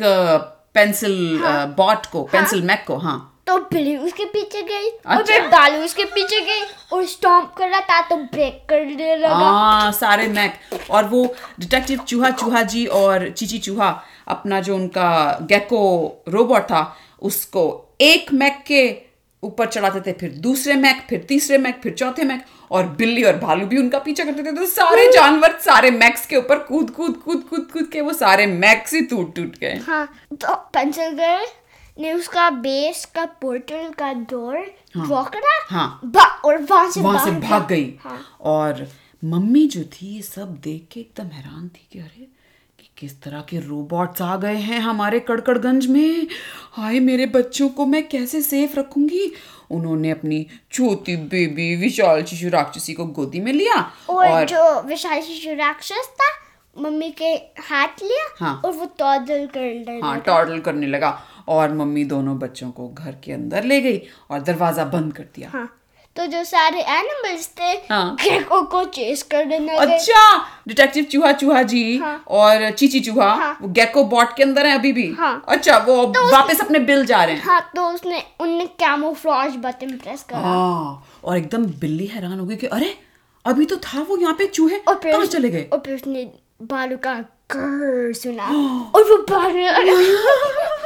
पेंसिल 0.75 1.39
बॉट 1.77 2.07
को 2.07 2.23
पेंसिल 2.23 2.63
मैक 2.63 2.85
को 2.87 2.97
हाँ। 2.97 3.28
तो 3.49 3.57
बिल्ली 3.73 3.97
उसके 3.97 4.25
पीछे 4.27 4.63
गई 4.63 4.89
और 4.89 5.17
अच्छा। 5.17 5.23
फिर 5.25 5.47
बालू 5.49 5.79
उसके 5.85 6.05
पीछे 6.07 6.41
गई 6.47 6.63
और 6.93 7.05
स्टॉम्प 7.07 7.55
कर 7.59 7.69
रहा 7.69 7.81
था 7.81 8.01
तो 8.09 8.17
ब्रेक 8.33 8.65
करने 8.69 9.17
लगा। 9.17 9.35
हाँ 9.35 9.93
सारे 9.93 10.27
मैक 10.29 10.91
और 10.91 11.05
वो 11.09 11.25
डिटेक्टिव 11.61 11.99
चूहा 12.09 12.31
चूहा 12.33 12.63
जी 12.65 12.85
और 12.95 13.29
चीची 13.31 13.59
चूहा 13.59 13.91
अपना 14.29 14.61
जो 14.61 14.75
उनका 14.75 15.11
गेको 15.49 15.83
रोबोट 16.29 16.63
था 16.63 16.83
उसको 17.23 17.65
एक 18.01 18.33
मैक 18.33 18.63
के 18.67 18.83
ऊपर 19.43 19.67
चढ़ाते 19.67 20.01
थे 20.01 20.13
फिर 20.21 20.31
दूसरे 20.41 20.75
मैक 20.77 21.03
फिर 21.09 21.25
तीसरे 21.29 21.59
मैक 21.59 21.81
फिर 21.83 21.93
चौथे 21.93 22.25
मैक 22.25 22.45
और 22.71 22.87
बिल्ली 22.99 23.23
और 23.25 23.37
भालू 23.39 23.67
भी 23.67 23.79
उनका 23.79 23.99
पीछा 23.99 24.25
करते 24.25 24.43
थे। 24.43 24.53
तो 24.53 24.67
सारे 24.67 25.11
जानवर 25.13 25.59
सारे 25.61 25.91
मैक्स 25.93 26.27
के 26.27 26.37
ऊपर 26.37 26.59
कूद 26.65 26.91
कूद 26.91 27.17
कूद 27.25 27.45
कूद 27.51 27.69
कूद 27.73 27.89
के 27.93 28.01
वो 28.01 28.13
सारे 28.15 28.47
मैक्स 28.49 28.95
ही 28.95 29.01
टूट 29.05 29.35
टूट 29.37 29.59
गए। 29.61 29.81
हाँ 29.87 30.07
तो 30.33 30.55
पेंसिल 30.75 31.13
गर्ल 31.13 31.47
ने 32.01 32.13
उसका 32.13 32.51
बेस 32.51 33.05
का 33.05 33.25
पोर्टल 33.25 33.89
का 33.89 34.13
डोर 34.13 34.57
ड्रॉ 34.97 35.25
करा 35.25 35.67
हाँ। 35.69 36.01
बा- 36.05 36.45
और 36.45 36.59
वहाँ 36.59 36.91
से 36.91 37.01
वहाँ 37.01 37.25
से 37.25 37.31
भाग 37.31 37.69
गई। 37.69 37.95
हाँ। 38.01 38.21
और 38.41 38.89
मम्मी 39.25 39.67
जो 39.67 39.83
थी 39.83 40.07
ये 40.17 40.23
सब 40.23 40.55
देख 40.55 40.87
के 40.93 41.01
एकदम 41.01 41.27
हैरान 41.27 41.69
थी 41.69 41.89
कि 41.93 41.99
अरे 41.99 42.27
कि 42.79 42.91
किस 42.99 43.23
तरह 43.23 43.41
के 43.41 43.59
रोबोट्स 43.61 44.23
आ 44.23 44.37
गए 44.37 44.55
हैं 44.55 44.81
हमारे 44.81 45.21
कड़कड़गंज 45.21 45.87
में। 45.87 46.27
हाय 46.73 47.01
मेरे 47.01 47.27
बच्चों 47.27 47.69
को 47.69 47.87
मैं 47.87 48.09
कैसे 48.09 48.43
सेफ़ 48.43 48.79
रखूँगी? 48.79 49.33
उन्होंने 49.71 50.11
अपनी 50.11 50.47
छोटी 50.73 51.17
बेबी 51.17 51.77
विशाल 51.77 52.25
शिशु 52.25 52.49
राक्षसी 52.49 52.95
को 52.95 53.05
गोदी 53.05 53.41
में 53.41 53.53
लिया 53.53 53.93
और, 54.11 54.29
और 54.29 54.45
जो 54.45 54.83
विशाल 54.83 55.21
शिशु 55.21 55.51
राक्षस 55.55 56.11
था 56.21 56.49
मम्मी 56.83 57.11
के 57.11 57.31
हाथ 57.63 58.03
लिया 58.03 58.45
हाँ। 58.45 58.61
और 58.65 58.73
वो 58.73 58.85
टॉडल 58.99 59.47
कर 59.57 60.01
हाँ 60.05 60.21
टॉडल 60.21 60.61
करने 60.61 60.87
लगा। 60.87 61.23
और 61.49 61.73
मम्मी 61.75 62.05
दोनों 62.05 62.39
बच्चों 62.39 62.71
को 62.71 62.89
घर 62.91 63.17
के 63.25 63.33
अंदर 63.33 63.65
ले 63.65 63.81
गई 63.81 64.01
और 64.31 64.41
दरवाज़ा 64.43 64.85
बंद 64.87 65.13
कर 65.13 65.27
दिया 65.35 65.51
हाँ 65.51 65.69
तो 66.17 66.25
जो 66.27 66.43
सारे 66.45 66.81
एनिमल्स 66.83 67.47
थे 67.59 67.73
हाँ। 67.89 68.17
गेको 68.21 68.61
को 68.63 68.83
चेस 68.87 69.23
करने 69.23 69.59
लगे 69.59 69.77
अच्छा 69.87 70.23
डिटेक्टिव 70.69 71.05
चूहा 71.05 71.31
चूहा 71.33 71.63
जी 71.63 71.97
हाँ। 71.99 72.15
और 72.29 72.71
चीची 72.71 73.01
चूहा 73.01 73.29
हाँ। 73.35 73.59
वो 73.63 73.69
गेको 73.69 74.03
बॉट 74.05 74.35
के 74.37 74.43
अंदर 74.43 74.67
है 74.67 74.79
अभी 74.79 74.93
भी 74.93 75.07
हाँ। 75.19 75.31
अच्छा 75.49 75.77
वो 75.79 75.97
अब 75.97 76.17
वापस 76.33 76.61
अपने 76.61 76.79
बिल 76.89 77.05
जा 77.07 77.23
रहे 77.25 77.35
हैं 77.35 77.43
हाँ 77.43 77.61
तो 77.77 77.87
उसने 77.91 78.23
उनने 78.41 78.67
कैमोफ्लेज 78.81 79.57
बटन 79.57 79.97
प्रेस 79.99 80.23
करा 80.23 80.41
हाँ 80.41 81.05
और 81.25 81.37
एकदम 81.37 81.67
बिल्ली 81.81 82.07
हैरान 82.07 82.39
हो 82.41 82.47
गई 82.47 82.57
कि 82.57 82.67
अरे 82.69 82.95
अभी 83.45 83.65
तो 83.65 83.77
था 83.85 84.03
वो 84.03 84.17
यहाँ 84.17 84.35
पे 84.35 84.47
चूहे 84.49 84.83
कहाँ 84.89 85.25
चले 85.27 85.51
गए 85.51 85.69
और 85.73 85.83
फिर 85.87 85.95
उसने 85.95 86.31
बालू 86.65 86.97
का 87.03 87.15
सुना 87.53 88.47
और 88.95 89.05
वो 89.05 89.17
लगा 89.31 90.77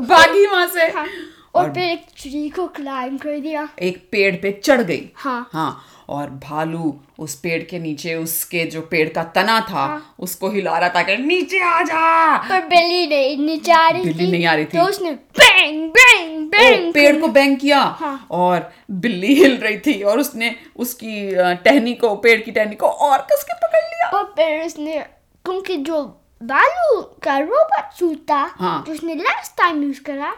भागी 0.00 0.46
वहाँ 0.46 0.66
से 0.74 0.86
हाँ, 0.92 1.06
और 1.54 1.72
फिर 1.74 1.82
एक 1.84 2.04
ट्री 2.22 2.48
को 2.50 2.66
क्लाइम 2.76 3.16
कर 3.18 3.38
दिया 3.40 3.68
एक 3.82 3.96
पेड़ 4.12 4.34
पे 4.42 4.52
चढ़ 4.64 4.80
गई 4.82 5.08
हाँ। 5.16 5.48
हाँ 5.52 5.84
और 6.08 6.30
भालू 6.44 6.94
उस 7.24 7.34
पेड़ 7.40 7.62
के 7.64 7.78
नीचे 7.78 8.14
उसके 8.14 8.64
जो 8.70 8.80
पेड़ 8.90 9.08
का 9.08 9.22
तना 9.36 9.58
था 9.70 9.84
हाँ। 9.86 10.14
उसको 10.20 10.50
हिला 10.50 10.78
रहा 10.78 10.88
था 10.94 11.02
कि 11.02 11.16
नीचे 11.16 11.60
आ 11.64 11.82
जा 11.82 12.36
पर 12.48 12.64
बिल्ली 12.68 13.06
नहीं 13.06 13.36
नीचे 13.38 13.72
आ 13.72 13.88
रही 13.88 14.02
बिल्ली 14.04 14.26
थी 14.26 14.30
नहीं 14.30 14.46
आ 14.46 14.54
रही 14.54 14.64
थी। 14.64 14.78
तो 14.78 14.84
उसने 14.84 15.10
बैंग 15.38 15.88
बैंग 15.90 16.38
ओ, 16.38 16.48
बैंग 16.50 16.92
पेड़ 16.94 17.16
को 17.20 17.28
बैंग 17.28 17.56
किया 17.58 17.80
हाँ। 18.00 18.26
और 18.30 18.70
बिल्ली 19.04 19.34
हिल 19.34 19.56
रही 19.58 19.78
थी 19.86 20.00
और 20.02 20.20
उसने 20.20 20.54
उसकी 20.76 21.30
टहनी 21.64 21.94
को 21.94 22.14
पेड़ 22.16 22.40
की 22.40 22.50
टहनी 22.50 22.74
को 22.74 22.86
और 22.86 23.26
कस 23.32 23.44
के 23.50 23.54
पकड़ 23.66 23.84
लिया 23.84 24.08
और 24.18 24.24
फिर 24.36 24.64
उसने 24.66 24.98
क्योंकि 25.44 25.76
जो 25.76 26.02
बालू 26.42 27.00
का 27.22 27.38
रोबोट 27.38 27.92
सूट 27.98 28.18
था 28.30 28.42
हाँ। 28.58 28.82
जो 28.86 28.92
उसने 28.92 29.14
लास्ट 29.14 29.56
टाइम 29.56 29.82
यूज़ 29.82 30.00
करा 30.02 30.34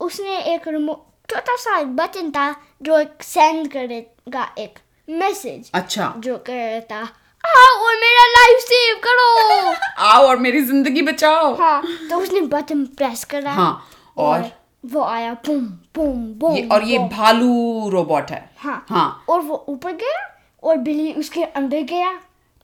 उसने 0.00 0.38
एक 0.54 0.68
रिमोट 0.68 1.32
छोटा 1.32 1.56
सा 1.56 1.78
एक 1.78 1.96
बटन 1.96 2.30
था 2.30 2.54
जो 2.82 2.98
एक 2.98 3.22
सेंड 3.22 3.70
करेगा 3.72 4.48
एक 4.58 4.78
मैसेज 5.08 5.70
अच्छा। 5.74 6.12
जो 6.18 6.36
कह 6.36 6.66
रहा 6.66 6.80
था 6.90 7.02
आओ 7.44 7.84
और 7.86 7.94
मेरा 7.94 8.24
लाइफ 8.26 8.60
सेव 8.60 8.96
करो। 9.04 9.74
आओ 10.06 10.26
और 10.26 10.38
मेरी 10.38 10.60
ज़िंदगी 10.62 11.02
बचाओ। 11.02 11.54
हाँ 11.54 11.82
तो 12.10 12.16
उसने 12.16 12.40
बटन 12.40 12.84
प्रेस 12.86 13.24
करा। 13.24 13.52
हाँ, 13.52 13.88
और? 14.18 14.50
वो 14.84 15.02
आया 15.04 15.32
बूम 15.46 15.64
बूम 15.96 16.26
बूम 16.34 16.56
ये 16.56 16.66
और 16.72 16.84
ये 16.84 16.98
भालू 16.98 17.88
रोबोट 17.88 18.30
है। 18.30 18.50
हाँ 18.58 18.84
हाँ। 18.90 19.24
और 19.28 19.40
वो 19.40 19.64
ऊपर 19.68 19.92
गया 19.92 20.20
और 20.62 20.76
बिल्ली 20.76 21.12
उसके 21.12 21.42
अंदर 21.42 21.82
गया। 21.82 22.12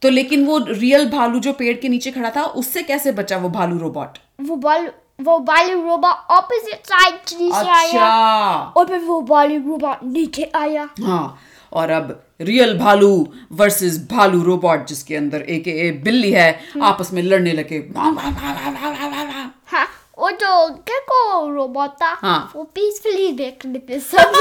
तो 0.03 0.09
लेकिन 0.11 0.45
वो 0.47 0.59
रियल 0.69 1.09
भालू 1.11 1.39
जो 1.41 1.53
पेड़ 1.53 1.77
के 1.81 1.89
नीचे 1.89 2.11
खड़ा 2.11 2.31
था 2.31 2.45
उससे 2.63 2.83
कैसे 2.83 3.13
बचा 3.13 3.37
वो 3.37 3.49
भालू 3.51 3.79
रोबोट 3.79 4.19
वो 4.41 4.57
बाल 4.57 4.91
वो 5.21 5.39
बालू 5.41 5.81
रोबोट 5.83 6.31
ऑपोजिट 6.31 6.87
साइड 6.87 7.15
से 7.27 7.37
नीचे 7.37 7.57
आया। 7.57 7.83
अच्छा। 7.83 8.73
और 8.77 8.87
फिर 8.87 8.99
वो 9.01 9.21
बालू 9.31 9.57
रोबोट 9.69 10.05
नीचे 10.05 10.51
आया। 10.55 10.89
हाँ 11.03 11.39
और 11.73 11.91
अब 11.91 12.23
रियल 12.41 12.77
भालू 12.79 13.09
वर्सेस 13.53 13.99
भालू 14.11 14.43
रोबोट 14.43 14.87
जिसके 14.87 15.17
अंदर 15.17 15.43
एक 15.43 15.69
ए 15.69 15.91
बिल्ली 16.05 16.33
है 16.33 16.49
आपस 16.83 17.13
में 17.13 17.23
लड़ने 17.23 17.53
लगे। 17.53 17.79
हाँ। 17.97 19.87
वो 20.27 20.31
जो 20.33 20.69
गेको 20.69 21.19
रोबोट 21.55 21.91
था 22.03 22.11
हाँ। 22.23 22.53
वो 22.57 22.63
पीसफुली 22.75 23.31
देख 23.33 23.67
रहे 23.67 23.79
थे 23.89 23.99
सब 24.01 24.33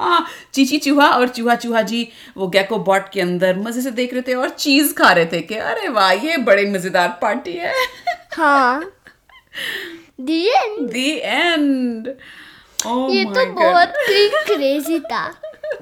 हाँ 0.00 0.26
चीची 0.54 0.78
चूहा 0.78 1.08
और 1.08 1.28
चूहा 1.28 1.54
चूहा 1.54 1.82
जी 1.82 2.06
वो 2.36 2.46
गैको 2.48 2.78
बॉट 2.84 3.08
के 3.08 3.20
अंदर 3.20 3.58
मज़े 3.58 3.82
से 3.82 3.90
देख 3.90 4.12
रहे 4.14 4.22
थे 4.22 4.34
और 4.34 4.48
चीज़ 4.50 4.94
खा 4.94 5.10
रहे 5.12 5.26
थे 5.26 5.40
कि 5.42 5.54
अरे 5.54 5.88
वाह 5.88 6.12
ये 6.26 6.36
बड़ी 6.46 6.64
मज़ेदार 6.66 7.18
पार्टी 7.22 7.52
है 7.52 7.74
हाँ 8.32 8.92
The 10.20 10.40
end. 10.54 10.88
द 10.88 10.96
एंड 11.24 12.08
ये 13.10 13.24
तो 13.24 13.44
बहुत 13.52 13.94
ही 14.08 14.28
क्रेजी 14.46 14.98
था 15.02 15.26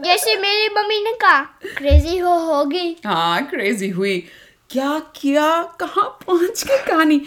जैसे 0.01 0.35
मेरी 0.38 0.68
मम्मी 0.75 1.01
ने 1.05 1.12
कहा 1.12 1.42
क्रेजी 1.77 2.18
हो 2.18 2.35
होगी 2.45 2.97
हाँ 3.07 3.47
क्रेजी 3.47 3.88
हुई 3.90 4.18
क्या 4.71 4.99
किया 5.16 5.47
कहाँ 5.81 6.05
पहुँच 6.27 6.64
गई 6.64 6.85
कहानी 6.87 7.21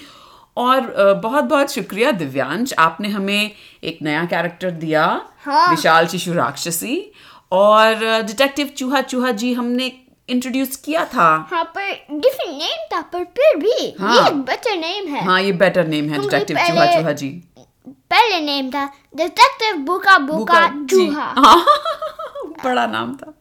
और 0.58 0.82
बहुत 1.24 1.44
बहुत 1.44 1.72
शुक्रिया 1.72 2.12
दिव्यांश। 2.12 2.74
आपने 2.80 3.10
हमें 3.10 3.52
एक 3.84 4.00
नया 4.02 4.26
कैरेक्टर 4.26 4.72
दिया 4.72 5.06
हाँ। 5.46 5.70
विशाल 5.70 6.08
शिशु 6.08 6.34
राक्षसी। 6.34 7.12
और 7.52 7.96
डिटेक्टिव 8.22 8.68
चूहा 8.68 9.02
चूहा 9.02 9.32
जी 9.32 9.54
हमने 9.54 9.92
इंट्रोड्यूस 10.30 10.76
किया 10.76 11.06
था। 11.06 11.48
हाँ 11.52 11.64
पर 11.64 11.92
डिफरेंट 12.12 12.58
नेम 12.58 12.86
था 12.94 13.02
पर 13.02 13.24
फिर 13.24 13.58
भी 13.58 13.96
हाँ। 14.00 14.24
ये 14.24 14.30
बेटर 14.30 14.76
नेम 14.78 15.08
है। 15.08 15.24
हाँ 15.26 15.42
ये 15.42 15.52
बेटर 15.52 15.88
नेम 15.88 16.10
है 16.10 16.22
डिटेक्टिव 16.22 16.58
चूहा 16.58 16.86
चूहा 16.86 17.12
जी। 17.12 17.30
पहले 17.88 18.40
नेम 18.40 18.70
था 18.70 18.86
डिटेक्टिव 19.16 19.76
बुका 19.78 20.18
बुका 20.18 20.68
चूहा। 20.86 21.34
हाँ 21.38 21.66
बड़ा 22.64 22.86
नाम 22.88 23.16
था। 23.16 23.34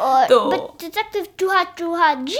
और 0.00 0.26
तो- 0.26 0.52
डिटेक्टिव 0.80 1.26
चूहा 1.40 1.64
चूहा 1.64 2.14
जी 2.14 2.38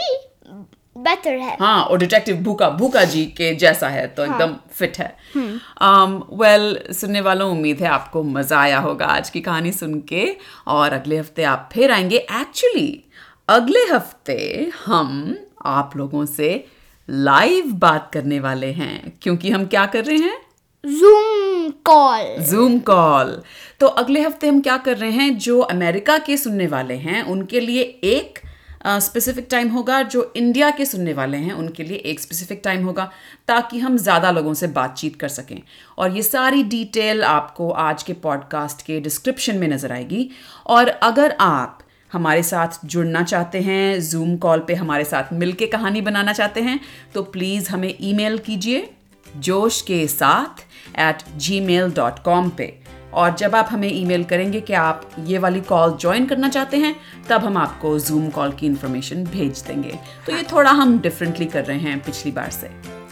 बेटर 0.96 1.36
है। 1.36 1.56
हाँ 1.60 1.82
और 1.84 1.98
डिटेक्टिव 1.98 2.36
भूका 2.36 2.68
भूका 2.70 3.04
जी 3.04 3.24
के 3.26 3.54
जैसा 3.54 3.88
है 3.88 4.06
तो 4.06 4.24
हाँ। 4.24 4.32
एकदम 4.32 4.56
फिट 4.70 4.98
है। 4.98 5.16
वेल 5.36 5.58
um, 5.82 6.12
well, 6.40 6.94
सुनने 6.94 7.20
वालों 7.20 7.50
उम्मीद 7.52 7.80
है 7.80 7.88
आपको 7.88 8.22
मज़ा 8.22 8.60
आया 8.60 8.78
होगा 8.78 9.06
आज 9.06 9.30
की 9.30 9.40
कहानी 9.40 9.72
सुन 9.72 9.98
के 10.08 10.26
और 10.66 10.92
अगले 10.92 11.18
हफ़्ते 11.18 11.42
आप 11.44 11.68
फिर 11.72 11.92
आएँगे। 11.92 12.16
एक्चुअली 12.16 13.04
अगले 13.48 13.84
हफ़्ते 13.86 14.70
हम 14.84 15.36
आप 15.66 15.96
लोगों 15.96 16.24
से 16.26 16.64
लाइव 17.08 17.72
बात 17.78 18.10
करने 18.14 18.40
वाले 18.40 18.72
हैं 18.72 19.12
क्योंकि 19.22 19.50
हम 19.50 19.66
क्या 19.66 19.86
कर 19.86 20.04
रहे 20.04 20.16
हैं? 20.16 20.38
जूम 20.84 21.70
कॉल 21.84 22.36
जूम 22.44 22.78
कॉल 22.78 23.40
तो 23.80 23.86
अगले 23.86 24.20
हफ़्ते 24.20 24.48
हम 24.48 24.60
क्या 24.60 24.76
कर 24.76 24.96
रहे 24.96 25.10
हैं 25.10 25.36
जो 25.38 25.58
अमेरिका 25.60 26.16
के 26.18 26.36
सुनने 26.36 26.66
वाले 26.66 26.94
हैं 26.94 27.22
उनके 27.22 27.60
लिए 27.60 27.82
एक 28.04 28.38
स्पेसिफिक 28.84 29.46
टाइम 29.50 29.68
होगा 29.70 30.00
जो 30.04 30.32
इंडिया 30.36 30.70
के 30.70 30.84
सुनने 30.84 31.12
वाले 31.12 31.36
हैं, 31.38 31.52
उनके 31.52 31.82
लिए 31.82 31.96
एक 31.96 32.20
स्पेसिफिक 32.20 32.60
टाइम 32.64 32.84
होगा 32.84 33.10
ताकि 33.48 33.78
हम 33.78 33.96
ज़्यादा 33.98 34.30
लोगों 34.30 34.54
से 34.54 34.66
बातचीत 34.68 35.16
कर 35.16 35.28
सकें। 35.28 35.60
और 35.98 36.16
ये 36.16 36.22
सारी 36.22 36.62
डिटेल 36.64 37.22
आपको 37.24 37.70
आज 37.70 38.02
के 38.02 38.12
पॉडकास्ट 38.22 38.82
के 38.82 39.00
डिस्क्रिप्शन 39.00 39.58
में 39.58 39.68
नज़र 39.68 39.92
आएगी। 39.92 40.28
और 40.66 40.88
अगर 40.88 41.36
आप 41.40 41.78
हमारे 42.12 42.42
साथ 42.42 42.84
जुड़ना 42.84 43.22
चाहते 43.22 43.60
हैं 43.60 44.00
जूम 44.00 44.36
कॉल 44.36 44.64
पे 44.66 44.74
हमारे 44.74 45.04
साथ 45.04 45.32
मिलके 45.32 45.66
कहानी 45.66 46.00
बनाना 46.00 46.32
चाहते 46.32 46.60
हैं 46.60 46.78
तो 47.14 47.22
प्लीज़ 47.22 47.70
हमें 47.70 47.94
ईमेल 48.00 48.38
कीजिए 48.38 48.88
जोश 49.26 49.80
के 49.82 50.06
साथ 50.08 50.62
at 51.00 51.22
ji 51.36 51.60
mail 51.60 51.92
dot 51.92 52.18
com 52.18 52.48
पे। 52.50 52.81
और 53.14 53.34
जब 53.34 53.54
आप 53.54 53.68
हमें 53.70 53.92
ईमेल 53.92 54.24
करेंगे 54.24 54.60
कि 54.60 54.72
आप 54.72 55.10
ये 55.18 55.38
वाली 55.38 55.60
कॉल 55.60 55.96
ज्वाइन 56.00 56.26
करना 56.26 56.48
चाहते 56.48 56.76
हैं 56.76 56.96
तब 57.28 57.44
हम 57.44 57.56
आपको 57.56 57.98
जूम 57.98 58.28
कॉल 58.28 58.52
की 58.52 58.66
इन्फॉर्मेशन 58.66 59.24
भेज 59.24 59.60
देंगे। 59.60 59.98
तो 60.26 60.36
ये 60.36 60.42
थोड़ा 60.42 60.70
हम 60.70 60.98
डिफरेंटली 60.98 61.46
कर 61.46 61.64
रहे 61.64 61.78
हैं 61.78 61.98
पिछली 61.98 62.32
बार 62.32 62.50
से। 62.50 62.66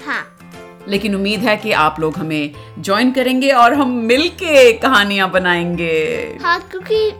हाँ। 0.06 0.36
लेकिन 0.88 1.14
उम्मीद 1.14 1.40
है 1.40 1.56
कि 1.56 1.72
आप 1.72 2.00
लोग 2.00 2.16
हमें 2.16 2.54
ज्वाइन 2.78 3.12
करेंगे 3.12 3.50
और 3.50 3.74
हम 3.74 3.90
मिल 3.90 4.28
के 4.28 4.72
कहानियाँ 4.72 5.30
बनाएँगे। 5.30 6.38
हाँ 6.42 6.60
क्योंकि 6.60 7.10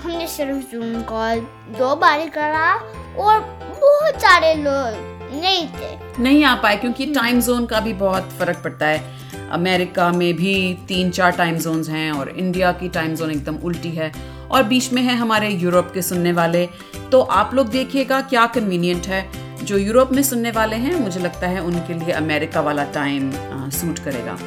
हमने 0.00 0.26
सिर्फ़ 0.26 0.72
जूम 0.72 1.02
कॉल 1.02 1.40
दो 1.78 1.96
बार 1.96 2.28
करा 2.28 2.74
और 3.18 3.40
बहुत 3.80 4.20
सारे 4.20 4.54
लोग 4.54 5.19
नहीं 5.32 5.66
थे। 5.68 6.22
नहीं 6.22 6.44
आ 6.44 6.54
पाए 6.54 6.76
क्योंकि 6.76 7.06
टाइम 7.06 7.40
जोन 7.40 7.66
का 7.66 7.80
भी 7.80 7.92
बहुत 7.92 8.30
फ़र्क 8.30 8.60
पड़ता 8.64 8.86
है। 8.86 9.48
अमेरिका 9.52 10.10
में 10.12 10.34
भी 10.34 10.74
तीन 10.88 11.10
चार 11.10 11.32
टाइम 11.32 11.56
जोन्स 11.56 11.88
हैं 11.88 12.12
और 12.12 12.28
इंडिया 12.28 12.72
की 12.72 12.88
टाइम 12.88 13.14
जोन 13.14 13.30
एकदम 13.30 13.56
उल्टी 13.56 13.90
है। 13.90 14.12
और 14.50 14.62
बीच 14.62 14.92
में 14.92 15.02
है 15.02 15.16
हमारे 15.16 15.48
यूरोप 15.48 15.90
के 15.94 16.02
सुनने 16.02 16.32
वाले। 16.32 16.68
तो 17.12 17.20
आप 17.20 17.54
लोग 17.54 17.68
देखिएगा 17.68 18.20
क्या 18.20 18.46
कन्वीनियंट 18.46 19.06
है। 19.06 19.50
जो 19.64 19.78
यूरोप 19.78 20.12
में 20.12 20.22
सुनने 20.22 20.50
वाले 20.50 20.76
हैं 20.76 21.00
मुझे 21.00 21.20
लगता 21.20 21.46
है 21.46 21.62
उनके 21.62 21.94
लिए 21.94 22.12
अमेरिका 22.12 22.60
वाला 22.60 22.84
टाइम 22.84 23.30
सूट 23.70 23.98
करेगा। 23.98 24.38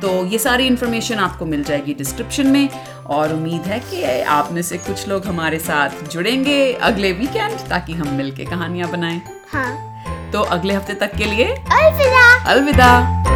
तो 0.00 0.24
ये 0.26 0.38
सारी 0.38 0.66
इन्फॉर्मेशन 0.66 1.18
आपको 1.18 1.46
मिल 1.46 1.64
जाएगी 1.64 1.94
डिस्क्रिप्शन 1.94 2.46
में। 2.46 2.68
और 3.02 3.32
उम्मीद 3.32 3.62
है 3.62 3.78
कि 3.80 4.22
आप 4.22 4.52
में 4.52 4.62
से 4.62 4.78
कुछ 4.78 5.08
लोग 5.08 5.26
हमारे 5.26 5.58
साथ 5.58 5.90
जुड़ेंगे 6.12 6.72
अगले 6.72 7.12
वीकेंड 7.12 7.58
ताकि 7.68 7.92
हम 7.92 8.08
मिलके 8.08 8.44
कहानियाँ 8.44 8.90
बनाएँ। 8.90 9.20
हाँ। 9.52 9.91
तो 10.32 10.40
अगले 10.40 10.74
हफ़्ते 10.74 10.94
तक 10.94 11.16
के 11.16 11.24
लिए 11.24 11.44
अलविदा। 11.44 12.44
अलविदा। 12.44 13.31